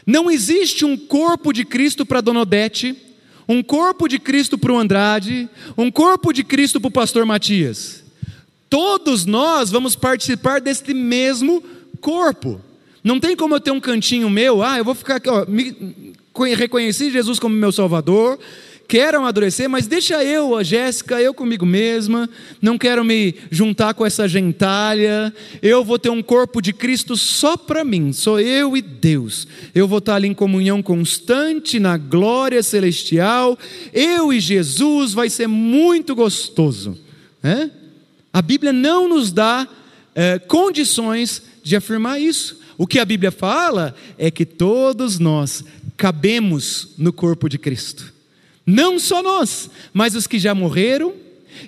Não 0.05 0.29
existe 0.29 0.83
um 0.83 0.97
corpo 0.97 1.53
de 1.53 1.63
Cristo 1.63 2.05
para 2.05 2.21
Dona 2.21 2.41
Odete, 2.41 2.95
um 3.47 3.63
corpo 3.63 4.07
de 4.07 4.19
Cristo 4.19 4.57
para 4.57 4.73
o 4.73 4.77
Andrade, 4.77 5.49
um 5.77 5.89
corpo 5.89 6.33
de 6.33 6.43
Cristo 6.43 6.79
para 6.79 6.89
o 6.89 6.91
pastor 6.91 7.25
Matias. 7.25 8.03
Todos 8.69 9.25
nós 9.25 9.69
vamos 9.69 9.95
participar 9.95 10.59
deste 10.59 10.93
mesmo 10.93 11.63
corpo. 12.01 12.59
Não 13.03 13.19
tem 13.19 13.35
como 13.35 13.55
eu 13.55 13.59
ter 13.59 13.71
um 13.71 13.79
cantinho 13.79 14.29
meu, 14.29 14.63
ah, 14.63 14.77
eu 14.77 14.85
vou 14.85 14.95
ficar 14.95 15.17
aqui, 15.17 15.29
ó, 15.29 15.45
me, 15.45 16.13
reconheci 16.55 17.11
Jesus 17.11 17.39
como 17.39 17.55
meu 17.55 17.71
Salvador, 17.71 18.39
quero 18.87 19.17
amadurecer, 19.17 19.69
mas 19.69 19.87
deixa 19.87 20.23
eu, 20.23 20.55
a 20.55 20.63
Jéssica, 20.63 21.21
eu 21.21 21.33
comigo 21.33 21.65
mesma, 21.65 22.29
não 22.61 22.77
quero 22.77 23.03
me 23.03 23.35
juntar 23.49 23.93
com 23.93 24.05
essa 24.05 24.27
gentalha, 24.27 25.33
eu 25.61 25.83
vou 25.83 25.97
ter 25.97 26.09
um 26.09 26.21
corpo 26.21 26.61
de 26.61 26.73
Cristo 26.73 27.15
só 27.15 27.55
para 27.55 27.83
mim, 27.83 28.13
sou 28.13 28.39
eu 28.39 28.75
e 28.75 28.81
Deus. 28.81 29.47
Eu 29.73 29.87
vou 29.87 29.99
estar 29.99 30.15
ali 30.15 30.27
em 30.27 30.33
comunhão 30.33 30.81
constante, 30.81 31.79
na 31.79 31.97
glória 31.97 32.61
celestial, 32.61 33.57
eu 33.91 34.33
e 34.33 34.39
Jesus, 34.39 35.13
vai 35.13 35.29
ser 35.29 35.47
muito 35.47 36.15
gostoso. 36.15 36.97
É? 37.43 37.69
A 38.31 38.41
Bíblia 38.41 38.73
não 38.73 39.07
nos 39.07 39.31
dá 39.31 39.67
é, 40.15 40.39
condições 40.39 41.43
de 41.63 41.75
afirmar 41.75 42.19
isso. 42.19 42.62
O 42.77 42.87
que 42.87 42.99
a 42.99 43.05
Bíblia 43.05 43.31
fala 43.31 43.95
é 44.17 44.31
que 44.31 44.45
todos 44.45 45.19
nós 45.19 45.63
cabemos 45.95 46.89
no 46.97 47.13
corpo 47.13 47.47
de 47.47 47.57
Cristo. 47.57 48.11
Não 48.65 48.97
só 48.97 49.21
nós, 49.21 49.69
mas 49.93 50.15
os 50.15 50.25
que 50.25 50.39
já 50.39 50.55
morreram 50.55 51.13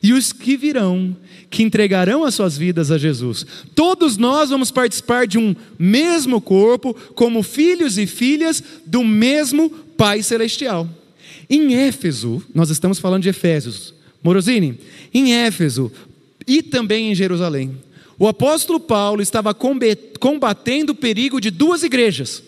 e 0.02 0.14
os 0.14 0.32
que 0.32 0.58
virão, 0.58 1.16
que 1.50 1.64
entregarão 1.64 2.24
as 2.24 2.36
suas 2.36 2.58
vidas 2.58 2.92
a 2.92 2.98
Jesus. 2.98 3.46
Todos 3.76 4.18
nós 4.18 4.50
vamos 4.50 4.72
participar 4.72 5.28
de 5.28 5.38
um 5.38 5.56
mesmo 5.78 6.42
corpo, 6.42 6.94
como 7.14 7.44
filhos 7.44 7.98
e 7.98 8.08
filhas 8.08 8.64
do 8.86 9.04
mesmo 9.04 9.70
Pai 9.70 10.24
Celestial. 10.24 10.90
Em 11.50 11.76
Éfeso, 11.76 12.44
nós 12.54 12.70
estamos 12.70 13.00
falando 13.00 13.24
de 13.24 13.30
Efésios, 13.30 13.94
Morosini, 14.24 14.80
em 15.14 15.34
Éfeso 15.34 15.92
e 16.48 16.62
também 16.62 17.12
em 17.12 17.16
Jerusalém, 17.16 17.78
o 18.18 18.28
apóstolo 18.28 18.80
Paulo 18.80 19.22
estava 19.22 19.54
combatendo 19.54 20.94
o 20.94 20.96
perigo 20.96 21.42
de 21.42 21.52
duas 21.52 21.84
igrejas: 21.84 22.44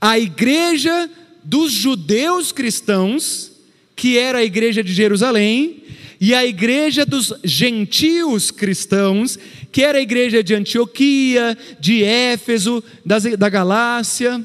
a 0.00 0.18
igreja 0.18 1.08
dos 1.44 1.72
judeus 1.72 2.52
cristãos, 2.52 3.52
que 3.94 4.18
era 4.18 4.38
a 4.38 4.44
igreja 4.44 4.82
de 4.82 4.92
Jerusalém, 4.92 5.82
e 6.20 6.34
a 6.34 6.44
igreja 6.44 7.06
dos 7.06 7.32
gentios 7.44 8.50
cristãos, 8.50 9.38
que 9.70 9.82
era 9.82 9.98
a 9.98 10.02
igreja 10.02 10.42
de 10.42 10.54
Antioquia, 10.54 11.56
de 11.78 12.02
Éfeso, 12.02 12.82
da 13.04 13.48
Galácia. 13.48 14.44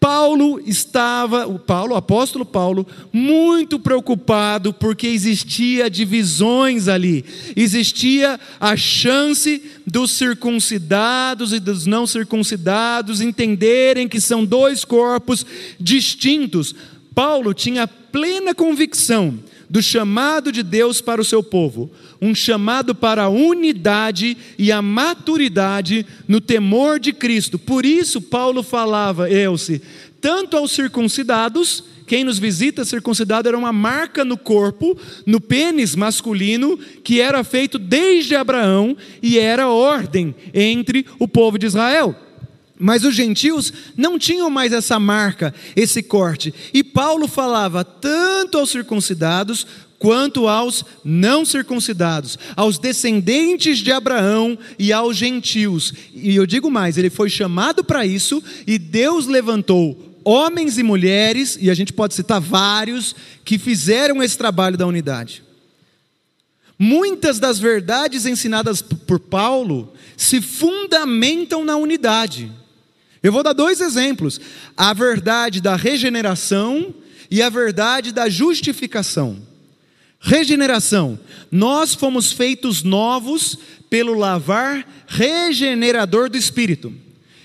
Paulo 0.00 0.60
estava, 0.64 1.46
o 1.48 1.58
Paulo, 1.58 1.94
o 1.94 1.96
apóstolo 1.96 2.46
Paulo, 2.46 2.86
muito 3.12 3.80
preocupado 3.80 4.72
porque 4.72 5.08
existia 5.08 5.90
divisões 5.90 6.86
ali. 6.86 7.24
Existia 7.56 8.38
a 8.60 8.76
chance 8.76 9.60
dos 9.84 10.12
circuncidados 10.12 11.52
e 11.52 11.58
dos 11.58 11.84
não 11.84 12.06
circuncidados 12.06 13.20
entenderem 13.20 14.06
que 14.08 14.20
são 14.20 14.44
dois 14.44 14.84
corpos 14.84 15.44
distintos. 15.80 16.74
Paulo 17.12 17.52
tinha 17.52 17.88
plena 17.88 18.54
convicção 18.54 19.38
do 19.68 19.82
chamado 19.82 20.50
de 20.50 20.62
Deus 20.62 21.00
para 21.00 21.20
o 21.20 21.24
seu 21.24 21.42
povo, 21.42 21.90
um 22.20 22.34
chamado 22.34 22.94
para 22.94 23.24
a 23.24 23.28
unidade 23.28 24.36
e 24.58 24.72
a 24.72 24.80
maturidade 24.80 26.06
no 26.26 26.40
temor 26.40 26.98
de 26.98 27.12
Cristo. 27.12 27.58
Por 27.58 27.84
isso, 27.84 28.20
Paulo 28.20 28.62
falava, 28.62 29.30
Elce, 29.30 29.82
tanto 30.20 30.56
aos 30.56 30.72
circuncidados, 30.72 31.84
quem 32.06 32.24
nos 32.24 32.38
visita 32.38 32.84
circuncidado 32.84 33.48
era 33.48 33.58
uma 33.58 33.72
marca 33.72 34.24
no 34.24 34.38
corpo, 34.38 34.98
no 35.26 35.40
pênis 35.40 35.94
masculino, 35.94 36.78
que 37.04 37.20
era 37.20 37.44
feito 37.44 37.78
desde 37.78 38.34
Abraão 38.34 38.96
e 39.22 39.38
era 39.38 39.68
ordem 39.68 40.34
entre 40.54 41.04
o 41.18 41.28
povo 41.28 41.58
de 41.58 41.66
Israel. 41.66 42.16
Mas 42.78 43.04
os 43.04 43.14
gentios 43.14 43.72
não 43.96 44.18
tinham 44.18 44.48
mais 44.48 44.72
essa 44.72 44.98
marca, 45.00 45.54
esse 45.74 46.02
corte. 46.02 46.54
E 46.72 46.84
Paulo 46.84 47.26
falava 47.26 47.84
tanto 47.84 48.58
aos 48.58 48.70
circuncidados 48.70 49.66
quanto 49.98 50.46
aos 50.46 50.84
não 51.04 51.44
circuncidados, 51.44 52.38
aos 52.54 52.78
descendentes 52.78 53.78
de 53.78 53.90
Abraão 53.90 54.56
e 54.78 54.92
aos 54.92 55.16
gentios. 55.16 55.92
E 56.14 56.36
eu 56.36 56.46
digo 56.46 56.70
mais, 56.70 56.96
ele 56.96 57.10
foi 57.10 57.28
chamado 57.28 57.82
para 57.82 58.06
isso 58.06 58.42
e 58.66 58.78
Deus 58.78 59.26
levantou 59.26 60.08
homens 60.24 60.76
e 60.76 60.82
mulheres, 60.82 61.56
e 61.58 61.70
a 61.70 61.74
gente 61.74 61.90
pode 61.90 62.12
citar 62.12 62.38
vários, 62.38 63.16
que 63.46 63.56
fizeram 63.56 64.22
esse 64.22 64.36
trabalho 64.36 64.76
da 64.76 64.86
unidade. 64.86 65.42
Muitas 66.78 67.38
das 67.38 67.58
verdades 67.58 68.26
ensinadas 68.26 68.82
por 68.82 69.18
Paulo 69.18 69.90
se 70.18 70.42
fundamentam 70.42 71.64
na 71.64 71.76
unidade. 71.76 72.52
Eu 73.22 73.32
vou 73.32 73.42
dar 73.42 73.52
dois 73.52 73.80
exemplos: 73.80 74.40
a 74.76 74.92
verdade 74.92 75.60
da 75.60 75.76
regeneração 75.76 76.94
e 77.30 77.42
a 77.42 77.48
verdade 77.48 78.12
da 78.12 78.28
justificação. 78.28 79.36
Regeneração, 80.20 81.18
nós 81.50 81.94
fomos 81.94 82.32
feitos 82.32 82.82
novos 82.82 83.56
pelo 83.88 84.14
lavar 84.14 84.86
regenerador 85.06 86.28
do 86.28 86.36
Espírito. 86.36 86.92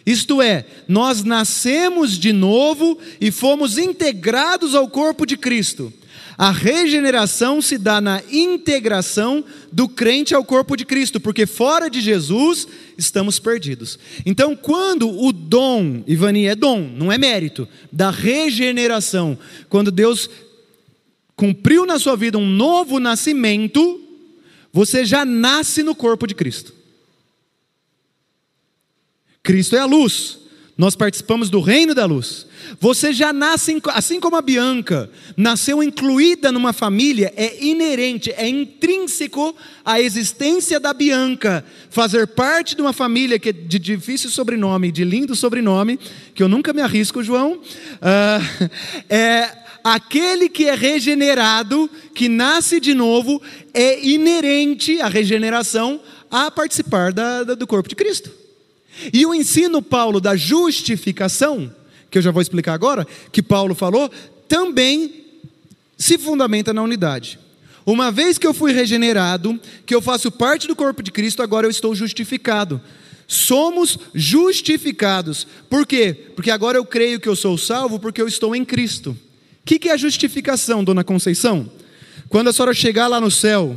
Isto 0.06 0.42
é, 0.42 0.65
nós 0.88 1.24
nascemos 1.24 2.18
de 2.18 2.34
novo 2.34 2.98
e 3.22 3.32
fomos 3.32 3.77
integrados 3.77 4.75
ao 4.75 4.89
corpo 4.89 5.25
de 5.25 5.38
Cristo. 5.38 5.94
A 6.38 6.52
regeneração 6.52 7.62
se 7.62 7.78
dá 7.78 8.02
na 8.02 8.22
integração 8.32 9.44
do 9.72 9.88
crente 9.88 10.34
ao 10.34 10.44
corpo 10.44 10.75
de 10.75 10.86
Cristo, 10.86 11.20
porque 11.20 11.46
fora 11.46 11.90
de 11.90 12.02
Jesus 12.02 12.68
estamos 12.98 13.40
perdidos. 13.40 14.00
Então, 14.25 14.56
quando 14.56 15.10
o 15.10 15.32
dom, 15.32 16.04
Ivani, 16.08 16.48
é 16.48 16.56
dom, 16.56 16.82
não 16.82 17.12
é 17.12 17.18
mérito, 17.18 17.68
da 17.92 18.10
regeneração, 18.10 19.38
quando 19.70 19.92
Deus 19.92 20.30
cumpriu 21.36 21.86
na 21.86 22.00
sua 22.00 22.16
vida 22.16 22.38
um 22.38 22.48
novo 22.48 23.00
nascimento, 23.00 24.02
você 24.72 25.06
já 25.06 25.24
nasce 25.24 25.84
no 25.84 25.94
corpo 25.94 26.25
de 26.25 26.34
Cristo. 26.34 26.74
Cristo 29.44 29.75
é 29.75 29.80
a 29.80 29.86
luz. 29.86 30.40
Nós 30.75 30.96
participamos 30.96 31.51
do 31.51 31.62
reino 31.62 31.94
da 31.94 32.03
luz. 32.06 32.48
Você 32.80 33.13
já 33.13 33.32
nasce, 33.32 33.80
assim 33.94 34.20
como 34.20 34.36
a 34.36 34.42
Bianca, 34.42 35.08
nasceu 35.38 35.84
incluída 35.84 36.51
numa 36.51 36.74
família, 36.74 37.32
é 37.38 37.63
inerente, 37.63 38.34
é 38.36 38.48
intrínseco 38.48 39.56
à 39.86 40.01
existência 40.01 40.80
da 40.80 40.92
Bianca, 40.92 41.63
fazer 41.92 42.25
parte 42.25 42.75
de 42.75 42.82
uma 42.82 42.92
família 42.92 43.38
que 43.38 43.50
é 43.50 43.53
de 43.53 43.77
difícil 43.77 44.32
sobrenome, 44.32 44.92
de 44.92 45.03
lindo 45.03 45.36
sobrenome, 45.36 46.00
que 46.34 46.42
eu 46.42 46.50
nunca 46.50 46.74
me 46.74 46.82
arrisco, 46.82 47.22
João. 47.22 47.53
Uh, 47.53 48.70
é, 49.08 49.51
aquele 49.84 50.50
que 50.50 50.65
é 50.65 50.74
regenerado, 50.74 51.88
que 52.15 52.27
nasce 52.27 52.80
de 52.80 52.96
novo, 52.96 53.39
é 53.75 54.03
inerente 54.03 55.00
à 55.01 55.08
regeneração 55.08 56.01
a 56.32 56.50
participar 56.50 57.13
da, 57.13 57.44
da, 57.44 57.53
do 57.53 57.68
corpo 57.68 57.88
de 57.88 57.96
Cristo. 57.96 58.42
E 59.12 59.25
o 59.25 59.33
ensino, 59.33 59.81
Paulo, 59.81 60.19
da 60.19 60.35
justificação, 60.35 61.73
que 62.09 62.17
eu 62.17 62.21
já 62.21 62.31
vou 62.31 62.41
explicar 62.41 62.73
agora, 62.73 63.07
que 63.31 63.41
Paulo 63.41 63.73
falou, 63.73 64.12
também 64.47 65.25
se 65.97 66.17
fundamenta 66.17 66.73
na 66.73 66.83
unidade. 66.83 67.39
Uma 67.85 68.12
vez 68.12 68.38
que 68.38 68.47
eu 68.47 68.53
fui 68.53 68.71
regenerado, 68.71 69.59
que 69.85 69.93
eu 69.93 70.01
faço 70.01 70.31
parte 70.31 70.67
do 70.67 70.75
corpo 70.75 71.03
de 71.03 71.12
Cristo, 71.12 71.41
agora 71.41 71.67
eu 71.67 71.71
estou 71.71 71.93
justificado. 71.93 72.79
Somos 73.27 73.97
justificados. 74.13 75.47
Por 75.69 75.85
quê? 75.85 76.15
Porque 76.35 76.51
agora 76.51 76.77
eu 76.77 76.85
creio 76.85 77.19
que 77.19 77.27
eu 77.27 77.35
sou 77.35 77.57
salvo 77.57 78.00
porque 78.00 78.21
eu 78.21 78.27
estou 78.27 78.55
em 78.55 78.63
Cristo. 78.63 79.12
O 79.12 79.17
que, 79.65 79.79
que 79.79 79.89
é 79.89 79.93
a 79.93 79.97
justificação, 79.97 80.83
dona 80.83 81.03
Conceição? 81.03 81.69
Quando 82.29 82.50
a 82.50 82.53
senhora 82.53 82.73
chegar 82.73 83.07
lá 83.07 83.19
no 83.19 83.31
céu 83.31 83.75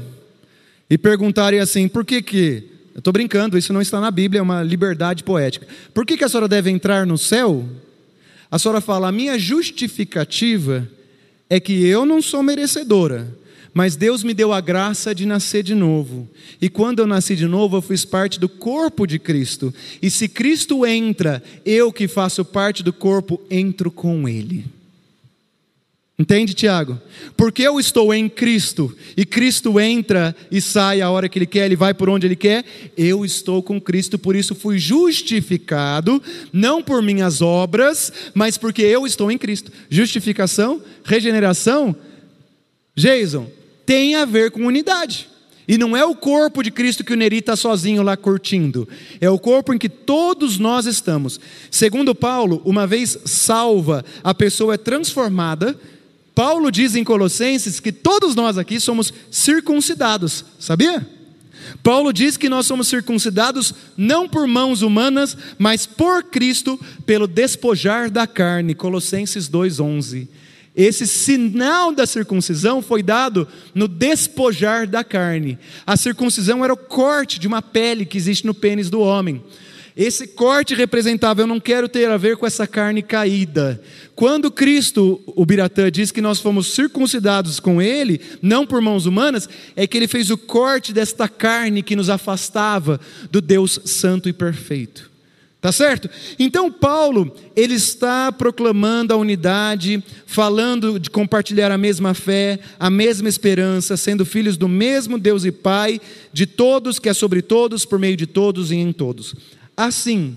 e 0.91 0.97
perguntarem 0.97 1.61
assim, 1.61 1.89
por 1.89 2.05
que 2.05 2.23
que 2.23 2.76
eu 2.97 3.01
estou 3.01 3.13
brincando, 3.13 3.59
isso 3.59 3.75
não 3.75 3.83
está 3.83 4.01
na 4.01 4.11
Bíblia, 4.11 4.39
é 4.39 4.43
uma 4.43 4.63
liberdade 4.63 5.23
poética. 5.23 5.67
Por 5.93 6.07
que, 6.07 6.17
que 6.17 6.25
a 6.25 6.29
senhora 6.31 6.49
deve 6.49 6.71
entrar 6.71 7.07
no 7.07 7.19
céu? 7.19 7.69
A 8.51 8.59
senhora 8.59 8.81
fala: 8.81 9.09
a 9.09 9.13
minha 9.13 9.39
justificativa 9.39 10.89
é 11.51 11.61
que 11.61 11.87
eu 11.87 12.07
não 12.07 12.23
sou 12.23 12.43
merecedora, 12.43 13.29
mas 13.75 13.97
Deus 13.97 14.25
me 14.25 14.33
deu 14.33 14.51
a 14.51 14.63
graça 14.63 15.15
de 15.15 15.27
nascer 15.27 15.63
de 15.63 15.75
novo. 15.75 16.27
E 16.59 16.71
quando 16.71 17.01
eu 17.01 17.07
nasci 17.07 17.37
de 17.37 17.47
novo, 17.47 17.77
eu 17.77 17.83
fiz 17.83 18.03
parte 18.03 18.41
do 18.41 18.49
corpo 18.49 19.07
de 19.07 19.19
Cristo. 19.19 19.75
E 20.01 20.11
se 20.11 20.27
Cristo 20.27 20.87
entra, 20.87 21.43
eu 21.67 21.93
que 21.93 22.09
faço 22.09 22.47
parte 22.47 22.83
do 22.83 22.95
corpo, 22.95 23.39
entro 23.51 23.91
com 23.91 24.27
Ele. 24.27 24.65
Entende, 26.19 26.55
Tiago? 26.55 26.99
Porque 27.37 27.63
eu 27.63 27.79
estou 27.79 28.15
em 28.15 28.27
Cristo 28.27 28.97
e 29.15 29.27
Cristo 29.27 29.79
entra 29.79 30.35
e 30.51 30.63
sai 30.63 31.03
a 31.03 31.11
hora 31.11 31.29
que 31.29 31.39
Ele 31.39 31.45
quer, 31.45 31.67
Ele 31.67 31.77
vai 31.77 31.93
por 31.93 32.09
onde 32.09 32.27
Ele 32.27 32.37
quer. 32.37 32.65
Eu 32.97 33.23
estou 33.23 33.63
com 33.63 33.79
Cristo, 33.79 34.19
por 34.19 34.35
isso 34.35 34.55
fui 34.55 34.79
justificado, 34.79 36.23
não 36.51 36.83
por 36.83 37.03
minhas 37.03 37.43
obras, 37.43 38.11
mas 38.33 38.57
porque 38.57 38.81
eu 38.81 39.07
estou 39.07 39.31
em 39.31 39.37
Cristo. 39.37 39.71
Justificação, 39.91 40.81
regeneração, 41.05 41.95
Jason, 42.95 43.51
tem 43.85 44.15
a 44.15 44.25
ver 44.25 44.51
com 44.51 44.65
unidade. 44.65 45.29
E 45.69 45.77
não 45.77 45.95
é 45.97 46.05
o 46.05 46.15
corpo 46.15 46.63
de 46.63 46.71
Cristo 46.71 47.05
que 47.05 47.13
o 47.13 47.17
Neri 47.17 47.39
está 47.39 47.57
sozinho 47.57 48.03
lá 48.03 48.17
curtindo. 48.17 48.89
É 49.21 49.29
o 49.29 49.39
corpo 49.39 49.75
em 49.75 49.79
que 49.79 49.89
todos 49.89 50.59
nós 50.59 50.87
estamos. 50.87 51.39
Segundo 51.71 52.15
Paulo, 52.15 52.63
uma 52.65 52.87
vez 52.87 53.19
salva, 53.27 54.03
a 54.23 54.33
pessoa 54.33 54.75
é 54.75 54.79
transformada 54.79 55.79
Paulo 56.37 56.71
diz 56.71 56.95
em 56.95 57.03
Colossenses 57.03 57.81
que 57.81 57.91
todos 57.91 58.35
nós 58.35 58.59
aqui 58.59 58.79
somos 58.79 59.11
circuncidados, 59.31 60.45
sabia? 60.59 61.09
Paulo 61.83 62.13
diz 62.13 62.37
que 62.37 62.51
nós 62.51 62.67
somos 62.67 62.89
circuncidados 62.89 63.73
não 63.97 64.29
por 64.29 64.47
mãos 64.47 64.83
humanas, 64.83 65.35
mas 65.59 65.87
por 65.87 66.25
Cristo, 66.25 66.79
pelo 67.07 67.27
despojar 67.27 68.11
da 68.11 68.27
carne. 68.27 68.75
Colossenses 68.75 69.49
2:11. 69.49 70.29
Esse 70.77 71.07
sinal 71.07 71.91
da 71.91 72.07
circuncisão 72.07 72.83
foi 72.83 73.03
dado 73.03 73.49
no 73.75 73.89
despojar 73.89 74.87
da 74.87 75.03
carne. 75.03 75.59
A 75.87 75.97
circuncisão 75.97 76.63
era 76.63 76.75
o 76.75 76.77
corte 76.77 77.41
de 77.41 77.49
uma 77.49 77.63
pele 77.63 78.05
que 78.05 78.19
existe 78.19 78.45
no 78.45 78.53
pênis 78.53 78.91
do 78.91 79.01
homem. 79.01 79.43
Esse 79.97 80.27
corte 80.27 80.75
representava, 80.75 81.41
eu 81.41 81.47
não 81.47 81.59
quero 81.59 81.89
ter 81.89 82.11
a 82.11 82.19
ver 82.19 82.37
com 82.37 82.47
essa 82.47 82.67
carne 82.67 83.03
caída. 83.03 83.81
Quando 84.15 84.51
Cristo, 84.51 85.23
o 85.27 85.47
Biratã, 85.47 85.91
diz 85.91 86.13
que 86.13 86.21
nós 86.21 86.39
fomos 86.39 86.75
circuncidados 86.75 87.59
com 87.59 87.81
Ele, 87.81 88.21
não 88.43 88.67
por 88.67 88.83
mãos 88.83 89.07
humanas, 89.07 89.49
é 89.75 89.87
que 89.87 89.97
Ele 89.97 90.07
fez 90.07 90.31
o 90.31 90.37
corte 90.37 90.93
desta 90.93 91.27
carne 91.29 91.83
que 91.83 91.97
nos 91.97 92.11
afastava 92.11 93.01
do 93.31 93.41
Deus 93.41 93.81
Santo 93.87 94.29
e 94.29 94.35
Perfeito. 94.35 95.17
Tá 95.59 95.73
certo? 95.73 96.09
Então 96.39 96.71
Paulo, 96.71 97.35
ele 97.57 97.75
está 97.75 98.31
proclamando 98.31 99.13
a 99.13 99.17
unidade, 99.17 100.05
falando 100.27 101.01
de 101.01 101.11
compartilhar 101.11 101.73
a 101.73 101.79
mesma 101.79 102.13
fé, 102.13 102.61
a 102.79 102.91
mesma 102.91 103.29
esperança, 103.29 103.97
sendo 103.97 104.25
filhos 104.25 104.57
do 104.57 104.69
mesmo 104.69 105.19
Deus 105.19 105.45
e 105.45 105.51
Pai, 105.51 106.01
de 106.33 106.47
todos, 106.47 106.99
que 106.99 107.09
é 107.09 107.15
sobre 107.15 107.41
todos, 107.43 107.85
por 107.85 107.99
meio 107.99 108.17
de 108.17 108.27
todos 108.27 108.71
e 108.71 108.77
em 108.77 108.93
todos. 108.93 109.35
Assim, 109.77 110.37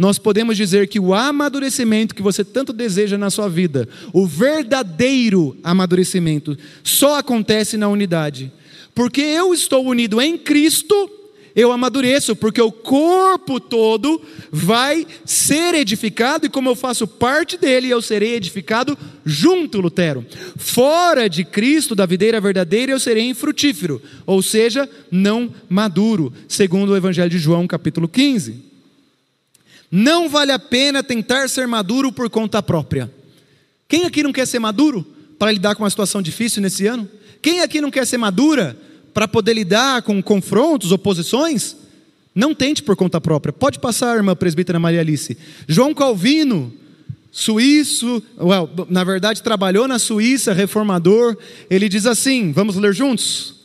nós 0.00 0.18
podemos 0.18 0.56
dizer 0.56 0.88
que 0.88 0.98
o 0.98 1.12
amadurecimento 1.12 2.14
que 2.14 2.22
você 2.22 2.42
tanto 2.42 2.72
deseja 2.72 3.18
na 3.18 3.28
sua 3.28 3.50
vida, 3.50 3.86
o 4.14 4.26
verdadeiro 4.26 5.54
amadurecimento, 5.62 6.56
só 6.82 7.18
acontece 7.18 7.76
na 7.76 7.86
unidade. 7.86 8.50
Porque 8.94 9.20
eu 9.20 9.52
estou 9.52 9.84
unido 9.84 10.18
em 10.18 10.38
Cristo, 10.38 10.94
eu 11.54 11.70
amadureço, 11.70 12.34
porque 12.34 12.62
o 12.62 12.72
corpo 12.72 13.60
todo 13.60 14.22
vai 14.50 15.06
ser 15.24 15.74
edificado, 15.74 16.46
e 16.46 16.48
como 16.48 16.70
eu 16.70 16.74
faço 16.74 17.06
parte 17.06 17.58
dele, 17.58 17.90
eu 17.90 18.00
serei 18.00 18.36
edificado 18.36 18.96
junto, 19.22 19.82
Lutero. 19.82 20.24
Fora 20.56 21.28
de 21.28 21.44
Cristo, 21.44 21.94
da 21.94 22.06
videira 22.06 22.40
verdadeira, 22.40 22.90
eu 22.90 22.98
serei 22.98 23.28
infrutífero, 23.28 24.00
ou 24.24 24.40
seja, 24.40 24.88
não 25.10 25.52
maduro, 25.68 26.32
segundo 26.48 26.92
o 26.92 26.96
Evangelho 26.96 27.28
de 27.28 27.38
João, 27.38 27.66
capítulo 27.66 28.08
15. 28.08 28.69
Não 29.90 30.28
vale 30.28 30.52
a 30.52 30.58
pena 30.58 31.02
tentar 31.02 31.48
ser 31.48 31.66
maduro 31.66 32.12
por 32.12 32.30
conta 32.30 32.62
própria. 32.62 33.10
Quem 33.88 34.04
aqui 34.04 34.22
não 34.22 34.32
quer 34.32 34.46
ser 34.46 34.60
maduro 34.60 35.04
para 35.38 35.50
lidar 35.50 35.74
com 35.74 35.82
uma 35.82 35.90
situação 35.90 36.22
difícil 36.22 36.62
nesse 36.62 36.86
ano? 36.86 37.08
Quem 37.42 37.60
aqui 37.60 37.80
não 37.80 37.90
quer 37.90 38.06
ser 38.06 38.18
madura 38.18 38.76
para 39.12 39.26
poder 39.26 39.54
lidar 39.54 40.02
com 40.02 40.22
confrontos, 40.22 40.92
oposições, 40.92 41.76
não 42.34 42.54
tente 42.54 42.82
por 42.82 42.94
conta 42.94 43.20
própria. 43.20 43.52
Pode 43.52 43.80
passar, 43.80 44.16
irmã 44.16 44.36
presbítera 44.36 44.78
Maria 44.78 45.00
Alice. 45.00 45.36
João 45.66 45.92
Calvino, 45.92 46.72
suíço, 47.32 48.22
well, 48.38 48.70
na 48.88 49.02
verdade 49.02 49.42
trabalhou 49.42 49.88
na 49.88 49.98
Suíça, 49.98 50.52
reformador, 50.52 51.36
ele 51.68 51.88
diz 51.88 52.06
assim: 52.06 52.52
vamos 52.52 52.76
ler 52.76 52.94
juntos? 52.94 53.56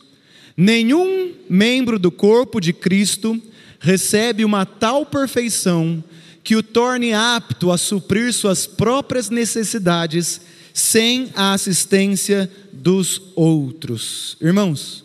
Nenhum 0.56 1.32
membro 1.48 1.98
do 1.98 2.10
corpo 2.10 2.60
de 2.60 2.72
Cristo 2.72 3.40
recebe 3.78 4.44
uma 4.44 4.64
tal 4.64 5.04
perfeição 5.04 6.02
que 6.46 6.54
o 6.54 6.62
torne 6.62 7.12
apto 7.12 7.72
a 7.72 7.76
suprir 7.76 8.32
suas 8.32 8.68
próprias 8.68 9.28
necessidades 9.30 10.40
sem 10.72 11.28
a 11.34 11.52
assistência 11.52 12.48
dos 12.72 13.20
outros. 13.34 14.36
Irmãos, 14.40 15.04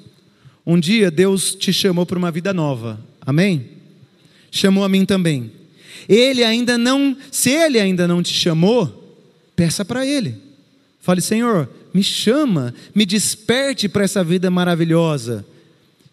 um 0.63 0.79
dia 0.79 1.09
Deus 1.09 1.55
te 1.55 1.73
chamou 1.73 2.05
para 2.05 2.19
uma 2.19 2.29
vida 2.29 2.53
nova. 2.53 3.03
Amém? 3.25 3.69
Chamou 4.51 4.83
a 4.83 4.89
mim 4.89 5.03
também. 5.03 5.51
Ele 6.07 6.43
ainda 6.43 6.77
não, 6.77 7.17
se 7.31 7.49
ele 7.49 7.79
ainda 7.79 8.07
não 8.07 8.21
te 8.21 8.35
chamou, 8.35 9.17
peça 9.55 9.83
para 9.83 10.05
ele. 10.05 10.37
Fale, 10.99 11.21
Senhor, 11.21 11.67
me 11.91 12.03
chama, 12.03 12.71
me 12.93 13.03
desperte 13.03 13.89
para 13.89 14.03
essa 14.03 14.23
vida 14.23 14.51
maravilhosa. 14.51 15.43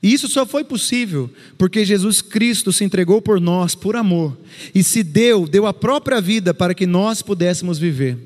E 0.02 0.12
isso 0.12 0.28
só 0.28 0.46
foi 0.46 0.62
possível 0.62 1.28
porque 1.56 1.84
Jesus 1.84 2.22
Cristo 2.22 2.72
se 2.72 2.84
entregou 2.84 3.20
por 3.20 3.40
nós 3.40 3.74
por 3.74 3.96
amor 3.96 4.36
e 4.74 4.82
se 4.82 5.02
deu, 5.02 5.46
deu 5.46 5.66
a 5.66 5.74
própria 5.74 6.20
vida 6.20 6.54
para 6.54 6.74
que 6.74 6.86
nós 6.86 7.20
pudéssemos 7.20 7.78
viver. 7.78 8.16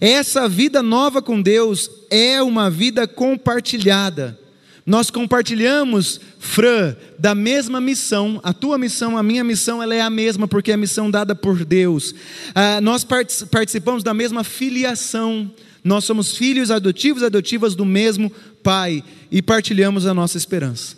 Essa 0.00 0.48
vida 0.48 0.82
nova 0.82 1.20
com 1.20 1.40
Deus 1.40 1.90
é 2.10 2.42
uma 2.42 2.70
vida 2.70 3.06
compartilhada. 3.06 4.38
Nós 4.86 5.10
compartilhamos, 5.10 6.18
Fran, 6.38 6.96
da 7.18 7.34
mesma 7.34 7.78
missão. 7.78 8.40
A 8.42 8.54
tua 8.54 8.78
missão, 8.78 9.18
a 9.18 9.22
minha 9.22 9.44
missão, 9.44 9.82
ela 9.82 9.94
é 9.94 10.00
a 10.00 10.08
mesma, 10.08 10.48
porque 10.48 10.70
é 10.70 10.74
a 10.74 10.78
missão 10.78 11.10
dada 11.10 11.34
por 11.34 11.62
Deus. 11.62 12.14
Ah, 12.54 12.80
nós 12.80 13.04
participamos 13.04 14.02
da 14.02 14.14
mesma 14.14 14.42
filiação. 14.42 15.52
Nós 15.84 16.04
somos 16.04 16.34
filhos 16.34 16.70
adotivos, 16.70 17.22
adotivas 17.22 17.74
do 17.74 17.84
mesmo 17.84 18.32
Pai 18.62 19.04
e 19.30 19.42
partilhamos 19.42 20.06
a 20.06 20.14
nossa 20.14 20.38
esperança. 20.38 20.97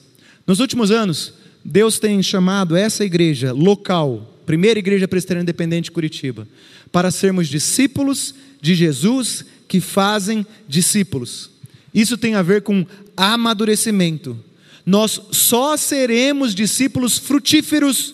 Nos 0.50 0.58
últimos 0.58 0.90
anos, 0.90 1.32
Deus 1.64 2.00
tem 2.00 2.20
chamado 2.24 2.74
essa 2.74 3.04
igreja 3.04 3.52
local, 3.52 4.36
primeira 4.44 4.80
igreja 4.80 5.06
presbiteriana 5.06 5.44
independente 5.44 5.84
de 5.84 5.90
Curitiba, 5.92 6.44
para 6.90 7.12
sermos 7.12 7.46
discípulos 7.46 8.34
de 8.60 8.74
Jesus 8.74 9.44
que 9.68 9.80
fazem 9.80 10.44
discípulos. 10.66 11.50
Isso 11.94 12.18
tem 12.18 12.34
a 12.34 12.42
ver 12.42 12.62
com 12.62 12.84
amadurecimento. 13.16 14.36
Nós 14.84 15.20
só 15.30 15.76
seremos 15.76 16.52
discípulos 16.52 17.16
frutíferos 17.16 18.12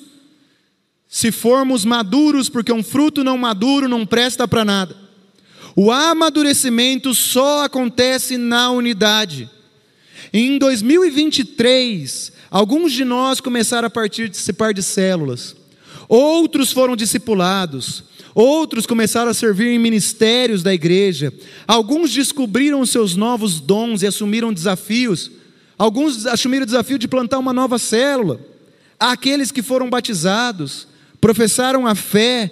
se 1.08 1.32
formos 1.32 1.86
maduros, 1.86 2.50
porque 2.50 2.70
um 2.70 2.82
fruto 2.82 3.24
não 3.24 3.38
maduro 3.38 3.88
não 3.88 4.04
presta 4.04 4.46
para 4.46 4.62
nada. 4.62 4.94
O 5.74 5.90
amadurecimento 5.90 7.14
só 7.14 7.64
acontece 7.64 8.36
na 8.36 8.70
unidade. 8.70 9.48
Em 10.32 10.58
2023, 10.58 12.32
alguns 12.50 12.92
de 12.92 13.04
nós 13.04 13.40
começaram 13.40 13.86
a 13.86 13.90
participar 13.90 14.72
de 14.72 14.82
células, 14.82 15.56
outros 16.08 16.72
foram 16.72 16.96
discipulados, 16.96 18.04
Outros 18.36 18.84
começaram 18.84 19.30
a 19.30 19.34
servir 19.34 19.68
em 19.68 19.78
ministérios 19.78 20.62
da 20.62 20.74
igreja. 20.74 21.32
Alguns 21.66 22.12
descobriram 22.12 22.84
seus 22.84 23.16
novos 23.16 23.60
dons 23.60 24.02
e 24.02 24.06
assumiram 24.06 24.52
desafios. 24.52 25.30
Alguns 25.78 26.26
assumiram 26.26 26.64
o 26.64 26.66
desafio 26.66 26.98
de 26.98 27.08
plantar 27.08 27.38
uma 27.38 27.54
nova 27.54 27.78
célula. 27.78 28.38
Aqueles 29.00 29.50
que 29.50 29.62
foram 29.62 29.88
batizados, 29.88 30.86
professaram 31.18 31.86
a 31.86 31.94
fé. 31.94 32.50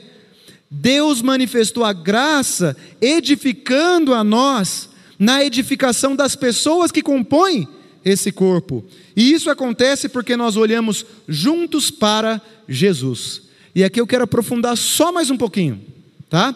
Deus 0.70 1.20
manifestou 1.20 1.84
a 1.84 1.92
graça, 1.92 2.74
edificando 2.98 4.14
a 4.14 4.24
nós 4.24 4.88
na 5.24 5.42
edificação 5.42 6.14
das 6.14 6.36
pessoas 6.36 6.92
que 6.92 7.00
compõem 7.00 7.66
esse 8.04 8.30
corpo. 8.30 8.84
E 9.16 9.32
isso 9.32 9.48
acontece 9.48 10.06
porque 10.06 10.36
nós 10.36 10.54
olhamos 10.54 11.06
juntos 11.26 11.90
para 11.90 12.42
Jesus. 12.68 13.40
E 13.74 13.82
aqui 13.82 13.98
eu 13.98 14.06
quero 14.06 14.24
aprofundar 14.24 14.76
só 14.76 15.10
mais 15.10 15.30
um 15.30 15.36
pouquinho, 15.38 15.80
tá? 16.28 16.54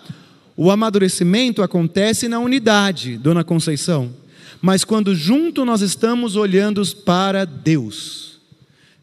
O 0.54 0.70
amadurecimento 0.70 1.62
acontece 1.62 2.28
na 2.28 2.40
unidade, 2.40 3.16
Dona 3.16 3.42
Conceição, 3.42 4.14
mas 4.60 4.84
quando 4.84 5.14
junto 5.14 5.64
nós 5.64 5.80
estamos 5.80 6.36
olhando 6.36 6.84
para 7.06 7.46
Deus. 7.46 8.38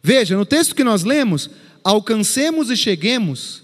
Veja, 0.04 0.38
no 0.38 0.46
texto 0.46 0.76
que 0.76 0.84
nós 0.84 1.04
lemos, 1.04 1.50
alcancemos 1.84 2.70
e 2.70 2.78
cheguemos, 2.78 3.64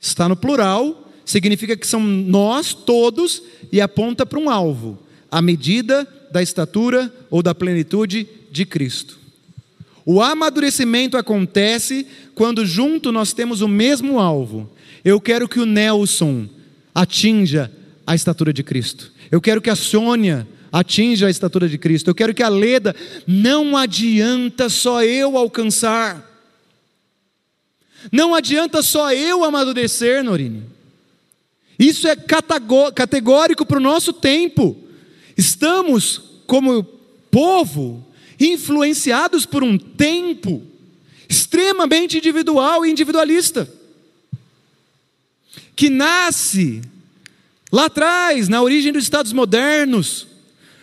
está 0.00 0.28
no 0.28 0.36
plural, 0.36 1.12
significa 1.26 1.76
que 1.76 1.86
são 1.86 2.00
nós 2.00 2.72
todos 2.72 3.42
e 3.70 3.82
aponta 3.82 4.24
para 4.24 4.38
um 4.38 4.48
alvo, 4.48 5.05
a 5.30 5.42
medida 5.42 6.06
da 6.30 6.42
estatura 6.42 7.12
ou 7.30 7.42
da 7.42 7.54
plenitude 7.54 8.26
de 8.50 8.64
Cristo. 8.64 9.18
O 10.04 10.22
amadurecimento 10.22 11.16
acontece 11.16 12.06
quando 12.34 12.64
junto 12.64 13.10
nós 13.10 13.32
temos 13.32 13.60
o 13.60 13.68
mesmo 13.68 14.20
alvo. 14.20 14.70
Eu 15.04 15.20
quero 15.20 15.48
que 15.48 15.58
o 15.58 15.66
Nelson 15.66 16.48
atinja 16.94 17.70
a 18.06 18.14
estatura 18.14 18.52
de 18.52 18.62
Cristo. 18.62 19.12
Eu 19.30 19.40
quero 19.40 19.60
que 19.60 19.68
a 19.68 19.74
Sônia 19.74 20.46
atinja 20.70 21.26
a 21.26 21.30
estatura 21.30 21.68
de 21.68 21.76
Cristo. 21.76 22.08
Eu 22.08 22.14
quero 22.14 22.32
que 22.32 22.42
a 22.42 22.48
Leda 22.48 22.94
não 23.26 23.76
adianta 23.76 24.68
só 24.68 25.02
eu 25.02 25.36
alcançar. 25.36 26.24
Não 28.12 28.34
adianta 28.34 28.82
só 28.82 29.12
eu 29.12 29.42
amadurecer, 29.42 30.22
Norine. 30.22 30.62
Isso 31.78 32.06
é 32.06 32.14
categórico 32.14 33.66
para 33.66 33.78
o 33.78 33.82
nosso 33.82 34.12
tempo. 34.12 34.85
Estamos, 35.36 36.22
como 36.46 36.82
povo, 37.30 38.06
influenciados 38.40 39.44
por 39.44 39.62
um 39.62 39.76
tempo 39.76 40.62
extremamente 41.28 42.18
individual 42.18 42.84
e 42.84 42.90
individualista, 42.90 43.68
que 45.74 45.90
nasce 45.90 46.80
lá 47.70 47.86
atrás, 47.86 48.48
na 48.48 48.62
origem 48.62 48.92
dos 48.92 49.02
Estados 49.02 49.32
modernos, 49.32 50.26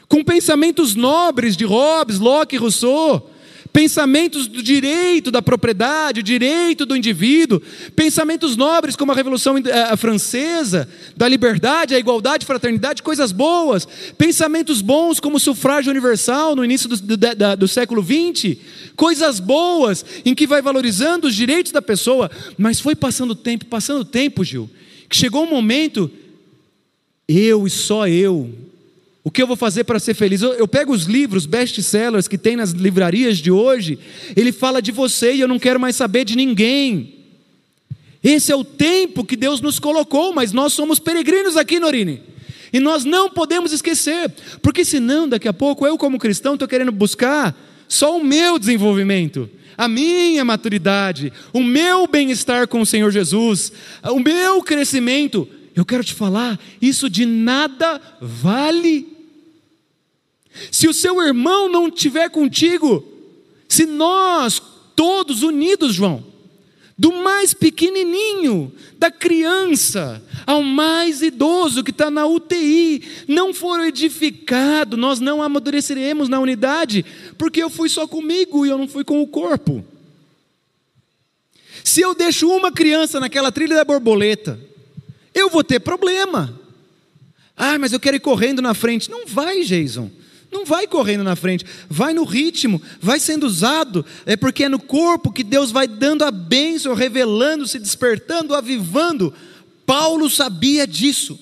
com 0.08 0.24
pensamentos 0.24 0.94
nobres 0.94 1.58
de 1.58 1.66
Hobbes, 1.66 2.20
Locke 2.20 2.56
e 2.56 2.60
Rousseau, 2.60 3.33
pensamentos 3.74 4.46
do 4.48 4.62
direito 4.62 5.32
da 5.32 5.42
propriedade, 5.42 6.22
direito 6.22 6.86
do 6.86 6.96
indivíduo, 6.96 7.60
pensamentos 7.96 8.56
nobres 8.56 8.96
como 8.96 9.12
a 9.12 9.16
Revolução 9.16 9.58
eh, 9.58 9.98
Francesa, 9.98 10.88
da 11.18 11.28
liberdade, 11.28 11.96
a 11.96 12.00
igualdade, 12.00 12.46
fraternidade, 12.46 13.02
coisas 13.02 13.32
boas, 13.32 13.88
pensamentos 14.16 14.80
bons 14.80 15.20
como 15.20 15.38
o 15.38 15.40
sufrágio 15.40 15.90
universal 15.90 16.56
no 16.56 16.64
início 16.64 16.88
do, 16.88 16.98
do, 16.98 17.18
do 17.58 17.68
século 17.68 18.04
XX, 18.04 18.58
coisas 18.96 19.40
boas 19.40 20.06
em 20.24 20.36
que 20.36 20.46
vai 20.46 20.62
valorizando 20.62 21.26
os 21.26 21.34
direitos 21.34 21.72
da 21.72 21.82
pessoa, 21.82 22.30
mas 22.56 22.80
foi 22.80 22.96
passando 22.96 23.32
o 23.32 23.36
tempo, 23.36 23.66
passando 23.66 24.02
o 24.02 24.06
tempo, 24.06 24.44
Gil, 24.44 24.70
que 25.10 25.18
chegou 25.18 25.46
um 25.46 25.50
momento, 25.50 26.12
eu 27.28 27.66
e 27.66 27.70
só 27.72 28.08
eu, 28.08 28.54
o 29.24 29.32
que 29.32 29.42
eu 29.42 29.48
vou 29.48 29.56
fazer 29.56 29.86
para 29.86 30.00
ser 30.00 30.14
feliz? 30.14 30.42
Eu, 30.42 30.54
eu 30.54 30.68
pego 30.68 30.92
os 30.92 31.06
livros 31.06 31.46
best-sellers 31.46 32.28
que 32.28 32.38
tem 32.38 32.56
nas 32.56 32.72
livrarias 32.72 33.38
de 33.38 33.50
hoje, 33.50 33.98
ele 34.36 34.52
fala 34.52 34.82
de 34.82 34.92
você 34.92 35.34
e 35.34 35.40
eu 35.40 35.48
não 35.48 35.58
quero 35.58 35.80
mais 35.80 35.96
saber 35.96 36.26
de 36.26 36.36
ninguém. 36.36 37.16
Esse 38.22 38.52
é 38.52 38.56
o 38.56 38.64
tempo 38.64 39.24
que 39.24 39.36
Deus 39.36 39.62
nos 39.62 39.80
colocou, 39.80 40.34
mas 40.34 40.52
nós 40.52 40.74
somos 40.74 41.00
peregrinos 41.00 41.58
aqui, 41.58 41.80
Norine. 41.80 42.22
E 42.72 42.80
nós 42.80 43.06
não 43.06 43.30
podemos 43.30 43.72
esquecer, 43.72 44.32
porque 44.62 44.84
senão, 44.84 45.30
daqui 45.30 45.48
a 45.48 45.54
pouco, 45.54 45.86
eu, 45.86 45.98
como 45.98 46.18
cristão, 46.18 46.54
estou 46.54 46.68
querendo 46.68 46.92
buscar 46.92 47.56
só 47.88 48.18
o 48.18 48.24
meu 48.24 48.58
desenvolvimento, 48.58 49.50
a 49.78 49.88
minha 49.88 50.44
maturidade, 50.44 51.32
o 51.54 51.62
meu 51.62 52.08
bem-estar 52.08 52.68
com 52.68 52.82
o 52.82 52.86
Senhor 52.86 53.12
Jesus, 53.12 53.72
o 54.04 54.20
meu 54.20 54.64
crescimento. 54.64 55.48
Eu 55.76 55.86
quero 55.86 56.04
te 56.04 56.14
falar, 56.14 56.60
isso 56.82 57.10
de 57.10 57.26
nada 57.26 58.02
vale. 58.20 59.13
Se 60.72 60.88
o 60.88 60.94
seu 60.94 61.22
irmão 61.22 61.70
não 61.70 61.88
estiver 61.88 62.30
contigo, 62.30 63.04
se 63.68 63.86
nós 63.86 64.62
todos 64.96 65.44
unidos, 65.44 65.96
João, 65.96 66.24
do 66.98 67.12
mais 67.12 67.54
pequenininho, 67.54 68.72
da 68.98 69.10
criança, 69.10 70.24
ao 70.46 70.62
mais 70.62 71.22
idoso 71.22 71.84
que 71.84 71.92
está 71.92 72.12
na 72.12 72.26
UTI, 72.28 73.02
não 73.28 73.54
for 73.54 73.80
edificado, 73.82 74.96
nós 74.96 75.20
não 75.20 75.42
amadureceremos 75.42 76.30
na 76.30 76.40
unidade, 76.40 77.04
porque 77.38 77.64
eu 77.64 77.70
fui 77.70 77.90
só 77.90 78.08
comigo 78.08 78.66
e 78.66 78.70
eu 78.70 78.78
não 78.78 78.88
fui 78.88 79.04
com 79.04 79.22
o 79.22 79.28
corpo. 79.28 79.84
Se 81.84 82.02
eu 82.02 82.14
deixo 82.14 82.48
uma 82.50 82.72
criança 82.72 83.20
naquela 83.20 83.52
trilha 83.52 83.76
da 83.76 83.84
borboleta, 83.84 84.60
eu 85.34 85.50
vou 85.50 85.64
ter 85.64 85.80
problema. 85.80 86.60
Ah, 87.58 87.78
mas 87.78 87.92
eu 87.92 88.00
quero 88.00 88.18
ir 88.18 88.22
correndo 88.22 88.62
na 88.62 88.74
frente. 88.74 89.10
Não 89.10 89.26
vai, 89.26 89.62
Jason. 89.64 90.10
Não 90.54 90.66
vai 90.66 90.86
correndo 90.86 91.24
na 91.24 91.36
frente, 91.36 91.66
vai 91.90 92.14
no 92.14 92.24
ritmo, 92.24 92.80
vai 93.02 93.20
sendo 93.20 93.48
usado, 93.48 94.06
é 94.24 94.38
porque 94.38 94.66
é 94.66 94.70
no 94.70 94.80
corpo 94.80 95.32
que 95.32 95.44
Deus 95.44 95.72
vai 95.72 95.88
dando 95.88 96.24
a 96.24 96.30
bênção, 96.30 96.94
revelando, 96.94 97.68
se 97.68 97.80
despertando, 97.80 98.54
avivando. 98.54 99.34
Paulo 99.84 100.30
sabia 100.30 100.86
disso. 100.86 101.40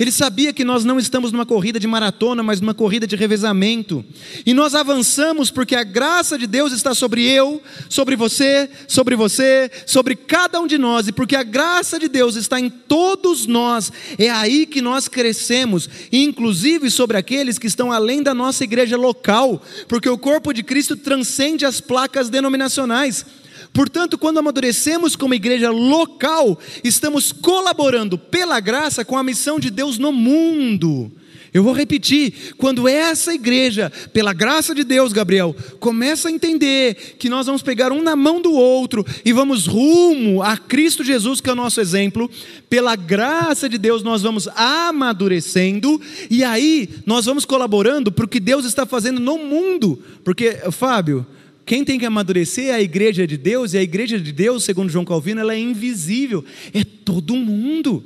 Ele 0.00 0.10
sabia 0.10 0.50
que 0.50 0.64
nós 0.64 0.82
não 0.82 0.98
estamos 0.98 1.30
numa 1.30 1.44
corrida 1.44 1.78
de 1.78 1.86
maratona, 1.86 2.42
mas 2.42 2.58
numa 2.58 2.72
corrida 2.72 3.06
de 3.06 3.16
revezamento. 3.16 4.02
E 4.46 4.54
nós 4.54 4.74
avançamos 4.74 5.50
porque 5.50 5.76
a 5.76 5.84
graça 5.84 6.38
de 6.38 6.46
Deus 6.46 6.72
está 6.72 6.94
sobre 6.94 7.22
eu, 7.22 7.62
sobre 7.86 8.16
você, 8.16 8.70
sobre 8.88 9.14
você, 9.14 9.70
sobre 9.84 10.16
cada 10.16 10.58
um 10.58 10.66
de 10.66 10.78
nós, 10.78 11.06
e 11.06 11.12
porque 11.12 11.36
a 11.36 11.42
graça 11.42 11.98
de 11.98 12.08
Deus 12.08 12.34
está 12.34 12.58
em 12.58 12.70
todos 12.70 13.46
nós. 13.46 13.92
É 14.16 14.30
aí 14.30 14.64
que 14.64 14.80
nós 14.80 15.06
crescemos, 15.06 15.86
inclusive 16.10 16.90
sobre 16.90 17.18
aqueles 17.18 17.58
que 17.58 17.66
estão 17.66 17.92
além 17.92 18.22
da 18.22 18.32
nossa 18.32 18.64
igreja 18.64 18.96
local, 18.96 19.62
porque 19.86 20.08
o 20.08 20.16
corpo 20.16 20.54
de 20.54 20.62
Cristo 20.62 20.96
transcende 20.96 21.66
as 21.66 21.78
placas 21.78 22.30
denominacionais. 22.30 23.26
Portanto, 23.72 24.18
quando 24.18 24.38
amadurecemos 24.38 25.14
como 25.14 25.34
igreja 25.34 25.70
local, 25.70 26.58
estamos 26.82 27.32
colaborando 27.32 28.18
pela 28.18 28.58
graça 28.58 29.04
com 29.04 29.16
a 29.16 29.22
missão 29.22 29.60
de 29.60 29.70
Deus 29.70 29.96
no 29.96 30.12
mundo. 30.12 31.10
Eu 31.52 31.62
vou 31.62 31.72
repetir: 31.72 32.54
quando 32.56 32.88
essa 32.88 33.34
igreja, 33.34 33.90
pela 34.12 34.32
graça 34.32 34.74
de 34.74 34.84
Deus, 34.84 35.12
Gabriel, 35.12 35.54
começa 35.78 36.28
a 36.28 36.32
entender 36.32 37.16
que 37.18 37.28
nós 37.28 37.46
vamos 37.46 37.62
pegar 37.62 37.92
um 37.92 38.02
na 38.02 38.14
mão 38.14 38.40
do 38.40 38.52
outro 38.52 39.04
e 39.24 39.32
vamos 39.32 39.66
rumo 39.66 40.42
a 40.42 40.56
Cristo 40.56 41.02
Jesus, 41.02 41.40
que 41.40 41.50
é 41.50 41.52
o 41.52 41.56
nosso 41.56 41.80
exemplo, 41.80 42.30
pela 42.68 42.94
graça 42.94 43.68
de 43.68 43.78
Deus 43.78 44.02
nós 44.02 44.22
vamos 44.22 44.48
amadurecendo 44.54 46.00
e 46.30 46.44
aí 46.44 46.88
nós 47.04 47.24
vamos 47.26 47.44
colaborando 47.44 48.12
para 48.12 48.24
o 48.24 48.28
que 48.28 48.40
Deus 48.40 48.64
está 48.64 48.86
fazendo 48.86 49.20
no 49.20 49.38
mundo. 49.38 50.00
Porque, 50.22 50.52
Fábio, 50.70 51.26
quem 51.64 51.84
tem 51.84 51.98
que 51.98 52.06
amadurecer 52.06 52.66
é 52.66 52.72
a 52.72 52.82
igreja 52.82 53.26
de 53.26 53.36
Deus, 53.36 53.74
e 53.74 53.78
a 53.78 53.82
igreja 53.82 54.18
de 54.18 54.32
Deus, 54.32 54.64
segundo 54.64 54.90
João 54.90 55.04
Calvino, 55.04 55.40
ela 55.40 55.54
é 55.54 55.58
invisível, 55.58 56.44
é 56.72 56.84
todo 56.84 57.36
mundo. 57.36 58.04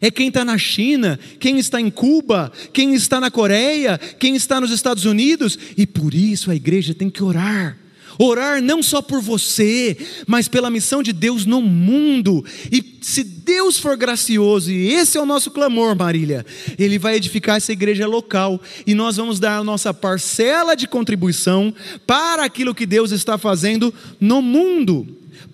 É 0.00 0.10
quem 0.10 0.28
está 0.28 0.44
na 0.44 0.58
China, 0.58 1.18
quem 1.38 1.58
está 1.58 1.80
em 1.80 1.90
Cuba, 1.90 2.52
quem 2.72 2.94
está 2.94 3.20
na 3.20 3.30
Coreia, 3.30 3.98
quem 4.18 4.34
está 4.34 4.60
nos 4.60 4.70
Estados 4.70 5.04
Unidos, 5.04 5.58
e 5.76 5.86
por 5.86 6.14
isso 6.14 6.50
a 6.50 6.54
igreja 6.54 6.94
tem 6.94 7.08
que 7.08 7.22
orar 7.22 7.83
Orar 8.18 8.62
não 8.62 8.82
só 8.82 9.02
por 9.02 9.20
você, 9.20 9.96
mas 10.26 10.48
pela 10.48 10.70
missão 10.70 11.02
de 11.02 11.12
Deus 11.12 11.44
no 11.44 11.60
mundo. 11.60 12.44
E 12.70 12.98
se 13.02 13.24
Deus 13.24 13.78
for 13.78 13.96
gracioso, 13.96 14.70
e 14.70 14.92
esse 14.92 15.18
é 15.18 15.20
o 15.20 15.26
nosso 15.26 15.50
clamor, 15.50 15.96
Marília, 15.96 16.46
Ele 16.78 16.98
vai 16.98 17.16
edificar 17.16 17.56
essa 17.56 17.72
igreja 17.72 18.06
local 18.06 18.60
e 18.86 18.94
nós 18.94 19.16
vamos 19.16 19.38
dar 19.38 19.58
a 19.58 19.64
nossa 19.64 19.92
parcela 19.92 20.74
de 20.74 20.86
contribuição 20.86 21.74
para 22.06 22.44
aquilo 22.44 22.74
que 22.74 22.86
Deus 22.86 23.10
está 23.10 23.36
fazendo 23.36 23.92
no 24.20 24.40
mundo. 24.40 25.06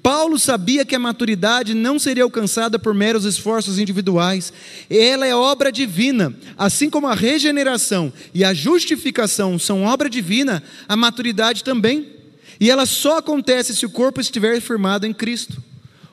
Paulo 0.03 0.38
sabia 0.38 0.85
que 0.85 0.94
a 0.94 0.99
maturidade 0.99 1.75
não 1.75 1.99
seria 1.99 2.23
alcançada 2.23 2.79
por 2.79 2.94
meros 2.94 3.25
esforços 3.25 3.79
individuais, 3.79 4.53
ela 4.88 5.27
é 5.27 5.35
obra 5.35 5.70
divina. 5.70 6.35
Assim 6.57 6.88
como 6.88 7.07
a 7.07 7.14
regeneração 7.14 8.12
e 8.33 8.42
a 8.42 8.55
justificação 8.55 9.59
são 9.59 9.85
obra 9.85 10.09
divina, 10.09 10.62
a 10.88 10.96
maturidade 10.96 11.62
também. 11.62 12.19
E 12.61 12.70
ela 12.70 12.85
só 12.85 13.18
acontece 13.18 13.75
se 13.75 13.87
o 13.87 13.90
corpo 13.90 14.20
estiver 14.20 14.61
firmado 14.61 15.07
em 15.07 15.14
Cristo. 15.14 15.62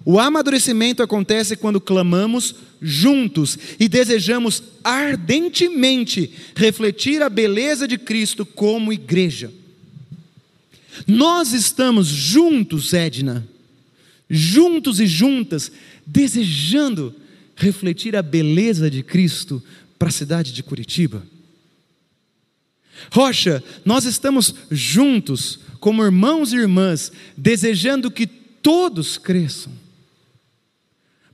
O 0.06 0.18
amadurecimento 0.18 1.04
acontece 1.04 1.58
quando 1.58 1.82
clamamos 1.82 2.56
juntos 2.82 3.60
e 3.78 3.90
desejamos 3.90 4.64
ardentemente 4.82 6.32
refletir 6.56 7.22
a 7.22 7.28
beleza 7.28 7.86
de 7.86 7.98
Cristo 7.98 8.46
como 8.46 8.94
igreja. 8.94 9.52
Nós 11.06 11.52
estamos 11.52 12.08
juntos, 12.08 12.94
Edna, 12.94 13.46
juntos 14.30 15.02
e 15.02 15.06
juntas, 15.06 15.70
desejando 16.06 17.14
refletir 17.58 18.16
a 18.16 18.22
beleza 18.22 18.90
de 18.90 19.04
Cristo 19.04 19.62
para 20.00 20.08
a 20.08 20.12
cidade 20.12 20.54
de 20.54 20.64
Curitiba. 20.64 21.28
Rocha, 23.12 23.62
nós 23.84 24.06
estamos 24.06 24.56
juntos 24.72 25.60
como 25.80 26.04
irmãos 26.04 26.54
e 26.54 26.58
irmãs, 26.58 27.12
desejando 27.36 28.12
que 28.12 28.28
todos 28.28 29.18
cresçam. 29.18 29.72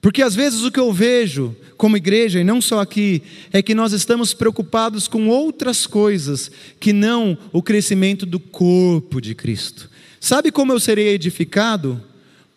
Porque 0.03 0.21
às 0.21 0.35
vezes 0.35 0.63
o 0.63 0.71
que 0.71 0.79
eu 0.79 0.91
vejo 0.91 1.55
como 1.77 1.95
igreja, 1.95 2.39
e 2.39 2.43
não 2.43 2.61
só 2.61 2.81
aqui, 2.81 3.23
é 3.51 3.61
que 3.61 3.73
nós 3.73 3.93
estamos 3.93 4.33
preocupados 4.33 5.07
com 5.07 5.29
outras 5.29 5.87
coisas 5.87 6.51
que 6.79 6.91
não 6.91 7.37
o 7.53 7.63
crescimento 7.63 8.25
do 8.25 8.39
corpo 8.39 9.21
de 9.21 9.33
Cristo. 9.33 9.89
Sabe 10.19 10.51
como 10.51 10.73
eu 10.73 10.79
serei 10.79 11.09
edificado? 11.09 12.01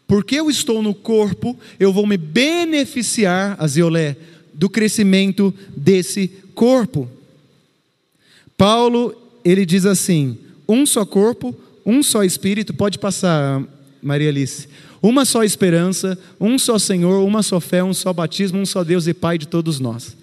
Porque 0.06 0.36
eu 0.36 0.50
estou 0.50 0.82
no 0.82 0.94
corpo, 0.94 1.58
eu 1.78 1.92
vou 1.92 2.06
me 2.06 2.16
beneficiar, 2.16 3.56
Aziolé, 3.60 4.16
do 4.52 4.68
crescimento 4.68 5.54
desse 5.76 6.28
corpo. 6.54 7.08
Paulo, 8.56 9.14
ele 9.44 9.66
diz 9.66 9.86
assim: 9.86 10.38
um 10.68 10.86
só 10.86 11.04
corpo, 11.04 11.54
um 11.86 12.02
só 12.02 12.24
Espírito, 12.24 12.74
pode 12.74 12.98
passar, 12.98 13.62
Maria 14.02 14.28
Alice. 14.28 14.68
Uma 15.00 15.24
só 15.24 15.44
esperança, 15.44 16.18
um 16.40 16.58
só 16.58 16.80
Senhor, 16.80 17.24
uma 17.24 17.44
só 17.44 17.60
fé, 17.60 17.84
um 17.84 17.94
só 17.94 18.12
batismo, 18.12 18.58
um 18.58 18.66
só 18.66 18.82
Deus 18.82 19.06
e 19.06 19.14
Pai 19.14 19.38
de 19.38 19.46
todos 19.46 19.78
nós. 19.78 20.16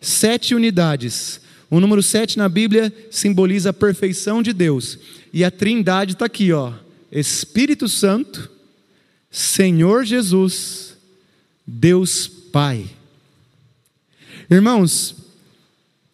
Sete 0.00 0.54
unidades. 0.54 1.40
O 1.68 1.80
número 1.80 2.04
sete 2.04 2.38
na 2.38 2.48
Bíblia 2.48 2.94
simboliza 3.10 3.70
a 3.70 3.72
perfeição 3.72 4.40
de 4.40 4.52
Deus. 4.52 4.96
E 5.32 5.44
a 5.44 5.50
trindade 5.50 6.12
está 6.12 6.26
aqui, 6.26 6.52
ó. 6.52 6.72
Espírito 7.10 7.88
Santo, 7.88 8.48
Senhor 9.28 10.04
Jesus, 10.04 10.94
Deus 11.66 12.28
Pai. 12.28 12.86
Irmãos, 14.48 15.16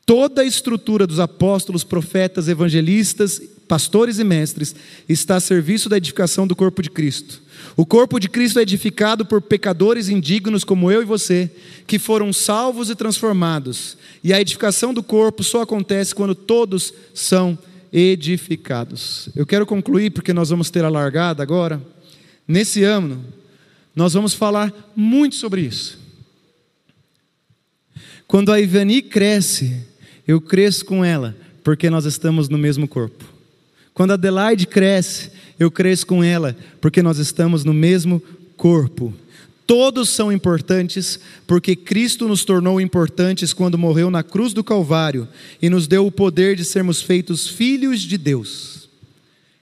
toda 0.07 0.41
a 0.41 0.47
estrutura 0.47 1.07
dos 1.07 1.21
apóstolos, 1.21 1.85
profetas, 1.85 2.49
evangelistas 2.49 3.41
pastores 3.69 4.19
e 4.19 4.25
mestres, 4.25 4.75
está 5.09 5.37
a 5.37 5.41
serviço 5.41 5.89
da 5.89 5.97
edificação 5.97 6.47
do 6.47 6.57
corpo 6.57 6.83
de 6.83 6.91
Cristo. 6.91 7.43
O 7.77 7.85
corpo 7.85 8.21
de 8.21 8.29
Cristo 8.29 8.59
é 8.59 8.63
edificado 8.63 9.25
por 9.25 9.43
pecadores 9.43 10.09
indignos 10.09 10.65
como 10.65 10.91
eu 10.91 11.03
e 11.03 11.05
você, 11.05 11.51
que 11.87 11.99
foram 11.99 12.33
salvos 12.33 12.91
e 12.91 12.95
transformados. 12.95 13.97
E 14.23 14.33
a 14.33 14.41
edificação 14.41 14.95
do 14.95 15.03
corpo 15.03 15.43
só 15.43 15.63
acontece 15.63 16.15
quando 16.15 16.35
todos 16.35 16.93
são 17.13 17.59
edificados. 17.93 19.29
Eu 19.35 19.47
quero 19.47 19.67
concluir, 19.67 20.11
porque 20.11 20.33
nós 20.33 20.51
vamos 20.51 20.71
ter 20.71 20.85
a 20.85 20.89
largada 20.89 21.43
agora. 21.43 21.81
Nesse 22.47 22.85
ano, 22.85 23.25
nós 23.95 24.13
vamos 24.13 24.35
falar 24.35 24.73
muito 24.95 25.37
sobre 25.37 25.63
isso. 25.63 25.99
Quando 28.27 28.53
a 28.53 28.61
Ivani 28.61 29.03
cresce, 29.03 29.85
eu 30.27 30.41
cresço 30.41 30.85
com 30.85 31.05
ela, 31.05 31.37
porque 31.63 31.89
nós 31.91 32.05
estamos 32.05 32.49
no 32.49 32.59
mesmo 32.59 32.87
corpo. 32.89 33.34
Quando 33.95 34.13
Adelaide 34.13 34.67
cresce, 34.67 35.31
eu 35.59 35.71
cresço 35.71 36.09
com 36.09 36.23
ela, 36.23 36.57
porque 36.81 37.01
nós 37.01 37.19
estamos 37.19 37.65
no 37.65 37.73
mesmo 37.73 38.21
corpo. 38.57 39.15
Todos 39.69 40.09
são 40.09 40.33
importantes, 40.33 41.21
porque 41.47 41.77
Cristo 41.77 42.27
nos 42.27 42.45
tornou 42.45 42.81
importantes 42.81 43.53
quando 43.53 43.79
morreu 43.79 44.11
na 44.11 44.25
cruz 44.25 44.53
do 44.53 44.65
Calvário 44.65 45.29
e 45.63 45.71
nos 45.71 45.87
deu 45.87 46.05
o 46.05 46.11
poder 46.11 46.57
de 46.57 46.65
sermos 46.65 47.01
feitos 47.01 47.49
filhos 47.49 48.01
de 48.01 48.19
Deus. 48.19 48.89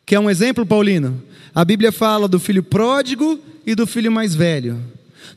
Quer 0.06 0.18
um 0.18 0.30
exemplo, 0.30 0.64
Paulino? 0.64 1.22
A 1.54 1.62
Bíblia 1.62 1.92
fala 1.92 2.26
do 2.26 2.40
filho 2.40 2.62
pródigo 2.62 3.38
e 3.66 3.74
do 3.74 3.86
filho 3.86 4.10
mais 4.10 4.34
velho, 4.34 4.80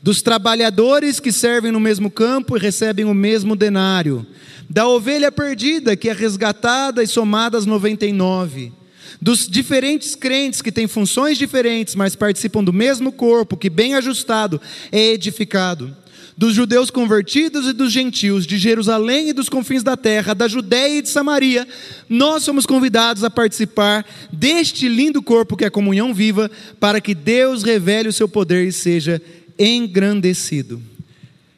dos 0.02 0.22
trabalhadores 0.22 1.20
que 1.20 1.30
servem 1.30 1.70
no 1.70 1.78
mesmo 1.78 2.10
campo 2.10 2.56
e 2.56 2.60
recebem 2.60 3.04
o 3.04 3.14
mesmo 3.14 3.54
denário, 3.54 4.26
da 4.68 4.88
ovelha 4.88 5.30
perdida 5.30 5.94
que 5.94 6.08
é 6.08 6.14
resgatada 6.14 7.02
e 7.02 7.06
somada 7.06 7.58
às 7.58 7.66
99 7.66 8.72
dos 9.20 9.48
diferentes 9.48 10.14
crentes 10.14 10.62
que 10.62 10.72
têm 10.72 10.86
funções 10.86 11.38
diferentes, 11.38 11.94
mas 11.94 12.16
participam 12.16 12.62
do 12.62 12.72
mesmo 12.72 13.10
corpo, 13.12 13.56
que 13.56 13.70
bem 13.70 13.94
ajustado 13.94 14.60
é 14.90 15.12
edificado, 15.12 15.94
dos 16.36 16.54
judeus 16.54 16.90
convertidos 16.90 17.66
e 17.66 17.72
dos 17.72 17.90
gentios, 17.90 18.46
de 18.46 18.58
Jerusalém 18.58 19.30
e 19.30 19.32
dos 19.32 19.48
confins 19.48 19.82
da 19.82 19.96
terra, 19.96 20.34
da 20.34 20.46
Judéia 20.46 20.98
e 20.98 21.02
de 21.02 21.08
Samaria, 21.08 21.66
nós 22.08 22.42
somos 22.42 22.66
convidados 22.66 23.24
a 23.24 23.30
participar 23.30 24.04
deste 24.30 24.86
lindo 24.86 25.22
corpo 25.22 25.56
que 25.56 25.64
é 25.64 25.68
a 25.68 25.70
comunhão 25.70 26.12
viva, 26.12 26.50
para 26.78 27.00
que 27.00 27.14
Deus 27.14 27.62
revele 27.62 28.10
o 28.10 28.12
seu 28.12 28.28
poder 28.28 28.68
e 28.68 28.72
seja 28.72 29.20
engrandecido. 29.58 30.82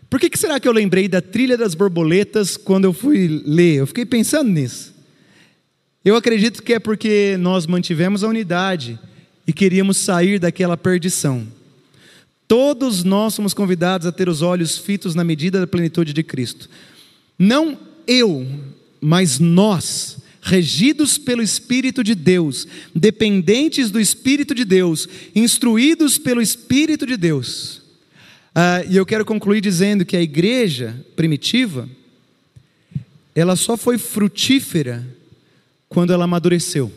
Por 0.08 0.18
que, 0.20 0.30
que 0.30 0.38
será 0.38 0.58
que 0.58 0.66
eu 0.66 0.72
lembrei 0.72 1.08
da 1.08 1.20
trilha 1.20 1.56
das 1.56 1.74
borboletas 1.74 2.56
quando 2.56 2.84
eu 2.84 2.92
fui 2.92 3.42
ler? 3.44 3.80
Eu 3.80 3.86
fiquei 3.86 4.06
pensando 4.06 4.50
nisso. 4.50 4.97
Eu 6.08 6.16
acredito 6.16 6.62
que 6.62 6.72
é 6.72 6.78
porque 6.78 7.36
nós 7.38 7.66
mantivemos 7.66 8.24
a 8.24 8.28
unidade 8.28 8.98
e 9.46 9.52
queríamos 9.52 9.98
sair 9.98 10.38
daquela 10.38 10.74
perdição. 10.74 11.46
Todos 12.48 13.04
nós 13.04 13.34
somos 13.34 13.52
convidados 13.52 14.06
a 14.06 14.10
ter 14.10 14.26
os 14.26 14.40
olhos 14.40 14.78
fitos 14.78 15.14
na 15.14 15.22
medida 15.22 15.60
da 15.60 15.66
plenitude 15.66 16.14
de 16.14 16.22
Cristo. 16.22 16.70
Não 17.38 17.78
eu, 18.06 18.48
mas 19.02 19.38
nós, 19.38 20.16
regidos 20.40 21.18
pelo 21.18 21.42
Espírito 21.42 22.02
de 22.02 22.14
Deus, 22.14 22.66
dependentes 22.94 23.90
do 23.90 24.00
Espírito 24.00 24.54
de 24.54 24.64
Deus, 24.64 25.06
instruídos 25.34 26.16
pelo 26.16 26.40
Espírito 26.40 27.04
de 27.04 27.18
Deus. 27.18 27.82
Ah, 28.54 28.82
e 28.88 28.96
eu 28.96 29.04
quero 29.04 29.26
concluir 29.26 29.60
dizendo 29.60 30.06
que 30.06 30.16
a 30.16 30.22
igreja 30.22 31.04
primitiva, 31.14 31.86
ela 33.34 33.56
só 33.56 33.76
foi 33.76 33.98
frutífera 33.98 35.17
quando 35.88 36.12
ela 36.12 36.24
amadureceu. 36.24 36.92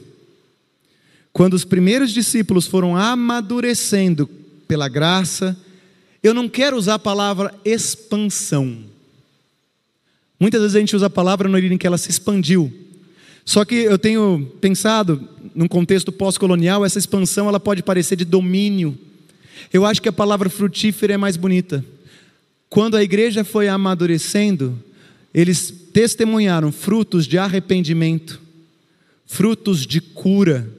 Quando 1.34 1.54
os 1.54 1.64
primeiros 1.64 2.12
discípulos 2.12 2.68
foram 2.68 2.96
amadurecendo 2.96 4.30
pela 4.68 4.90
graça, 4.90 5.58
eu 6.22 6.34
não 6.34 6.50
quero 6.50 6.78
usar 6.78 6.96
a 6.96 7.00
palavra 7.00 7.54
expansão. 7.64 8.80
Muitas 10.40 10.62
vezes 10.62 10.76
a 10.76 10.80
gente 10.80 10.96
usa 10.96 11.06
a 11.06 11.10
palavra 11.10 11.48
no 11.48 11.58
em 11.58 11.78
que 11.78 11.88
ela 11.88 11.98
se 11.98 12.10
expandiu. 12.10 12.74
Só 13.46 13.64
que 13.64 13.76
eu 13.76 13.98
tenho 13.98 14.52
pensado, 14.60 15.28
num 15.56 15.68
contexto 15.68 16.12
pós-colonial, 16.12 16.84
essa 16.84 17.00
expansão 17.00 17.48
ela 17.48 17.60
pode 17.60 17.84
parecer 17.84 18.16
de 18.16 18.26
domínio. 18.26 18.98
Eu 19.72 19.86
acho 19.86 20.02
que 20.02 20.10
a 20.10 20.14
palavra 20.14 20.50
frutífera 20.50 21.14
é 21.14 21.18
mais 21.18 21.38
bonita. 21.38 21.86
Quando 22.70 22.98
a 22.98 23.04
igreja 23.04 23.44
foi 23.44 23.68
amadurecendo, 23.68 24.82
eles 25.34 25.72
testemunharam 25.94 26.72
frutos 26.72 27.28
de 27.28 27.38
arrependimento, 27.38 28.41
frutos 29.32 29.88
de 29.88 30.02
cura, 30.02 30.70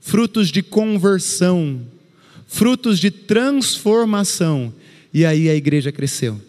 frutos 0.00 0.48
de 0.48 0.62
conversão, 0.62 1.82
frutos 2.46 2.98
de 2.98 3.10
transformação. 3.10 4.72
E 5.12 5.26
aí 5.26 5.50
a 5.50 5.54
igreja 5.54 5.92
cresceu. 5.92 6.40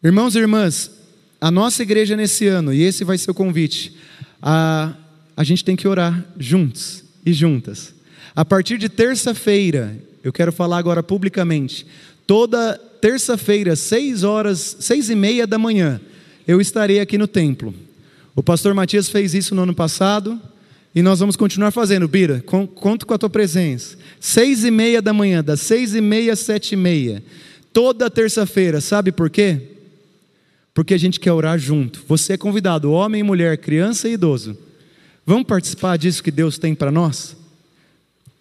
Irmãos 0.00 0.36
e 0.36 0.38
irmãs, 0.38 0.88
a 1.40 1.50
nossa 1.50 1.82
igreja 1.82 2.14
nesse 2.14 2.46
ano, 2.46 2.72
e 2.72 2.80
esse 2.80 3.02
vai 3.02 3.18
ser 3.18 3.32
o 3.32 3.34
convite, 3.34 3.96
a, 4.40 4.94
a 5.36 5.42
gente 5.42 5.64
tem 5.64 5.74
que 5.74 5.88
orar 5.88 6.24
juntos 6.38 7.02
e 7.26 7.32
juntas. 7.32 7.92
A 8.32 8.44
partir 8.44 8.78
de 8.78 8.88
terça-feira, 8.88 9.98
eu 10.22 10.32
quero 10.32 10.52
falar 10.52 10.78
agora 10.78 11.02
publicamente, 11.02 11.84
toda 12.24 12.78
terça-feira, 13.00 13.74
seis 13.74 14.22
horas, 14.22 14.76
seis 14.78 15.10
e 15.10 15.16
meia 15.16 15.44
da 15.44 15.58
manhã, 15.58 16.00
eu 16.46 16.60
estarei 16.60 17.00
aqui 17.00 17.18
no 17.18 17.26
templo. 17.26 17.74
O 18.34 18.42
pastor 18.42 18.74
Matias 18.74 19.08
fez 19.08 19.34
isso 19.34 19.54
no 19.54 19.62
ano 19.62 19.74
passado 19.74 20.40
e 20.94 21.02
nós 21.02 21.20
vamos 21.20 21.36
continuar 21.36 21.70
fazendo. 21.70 22.08
Bira, 22.08 22.42
conto 22.42 23.06
com 23.06 23.14
a 23.14 23.18
tua 23.18 23.30
presença. 23.30 23.96
Seis 24.18 24.64
e 24.64 24.70
meia 24.70 25.02
da 25.02 25.12
manhã, 25.12 25.42
das 25.42 25.60
seis 25.60 25.94
e 25.94 26.00
meia 26.00 26.32
às 26.32 26.40
sete 26.40 26.72
e 26.72 26.76
meia. 26.76 27.22
Toda 27.72 28.10
terça-feira, 28.10 28.80
sabe 28.80 29.12
por 29.12 29.30
quê? 29.30 29.60
Porque 30.74 30.94
a 30.94 30.98
gente 30.98 31.20
quer 31.20 31.32
orar 31.32 31.58
junto. 31.58 32.02
Você 32.08 32.34
é 32.34 32.36
convidado, 32.36 32.92
homem 32.92 33.22
mulher, 33.22 33.58
criança 33.58 34.08
e 34.08 34.12
idoso. 34.12 34.56
Vamos 35.26 35.46
participar 35.46 35.96
disso 35.96 36.22
que 36.22 36.30
Deus 36.30 36.58
tem 36.58 36.74
para 36.74 36.90
nós? 36.90 37.36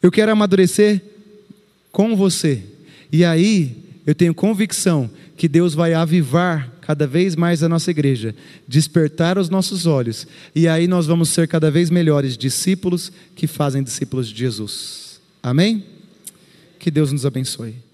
Eu 0.02 0.12
quero 0.12 0.32
amadurecer 0.32 1.02
com 1.91 2.15
você. 2.15 2.63
E 3.12 3.25
aí, 3.25 3.75
eu 4.06 4.15
tenho 4.15 4.34
convicção 4.34 5.10
que 5.39 5.47
Deus 5.47 5.73
vai 5.73 5.93
avivar 5.93 6.69
cada 6.82 7.08
vez 7.08 7.34
mais 7.34 7.63
a 7.63 7.69
nossa 7.69 7.89
igreja, 7.89 8.36
despertar 8.67 9.38
os 9.38 9.49
nossos 9.49 9.86
olhos, 9.86 10.28
e 10.54 10.67
aí 10.67 10.86
nós 10.86 11.08
vamos 11.08 11.30
ser 11.30 11.47
cada 11.47 11.71
vez 11.71 11.89
melhores 11.89 12.38
discípulos 12.38 13.10
que 13.38 13.47
fazem 13.47 13.82
discípulos 13.82 14.28
de 14.28 14.38
Jesus. 14.38 15.21
Amém? 15.41 15.86
Que 16.78 16.91
Deus 16.91 17.13
nos 17.13 17.25
abençoe. 17.25 17.88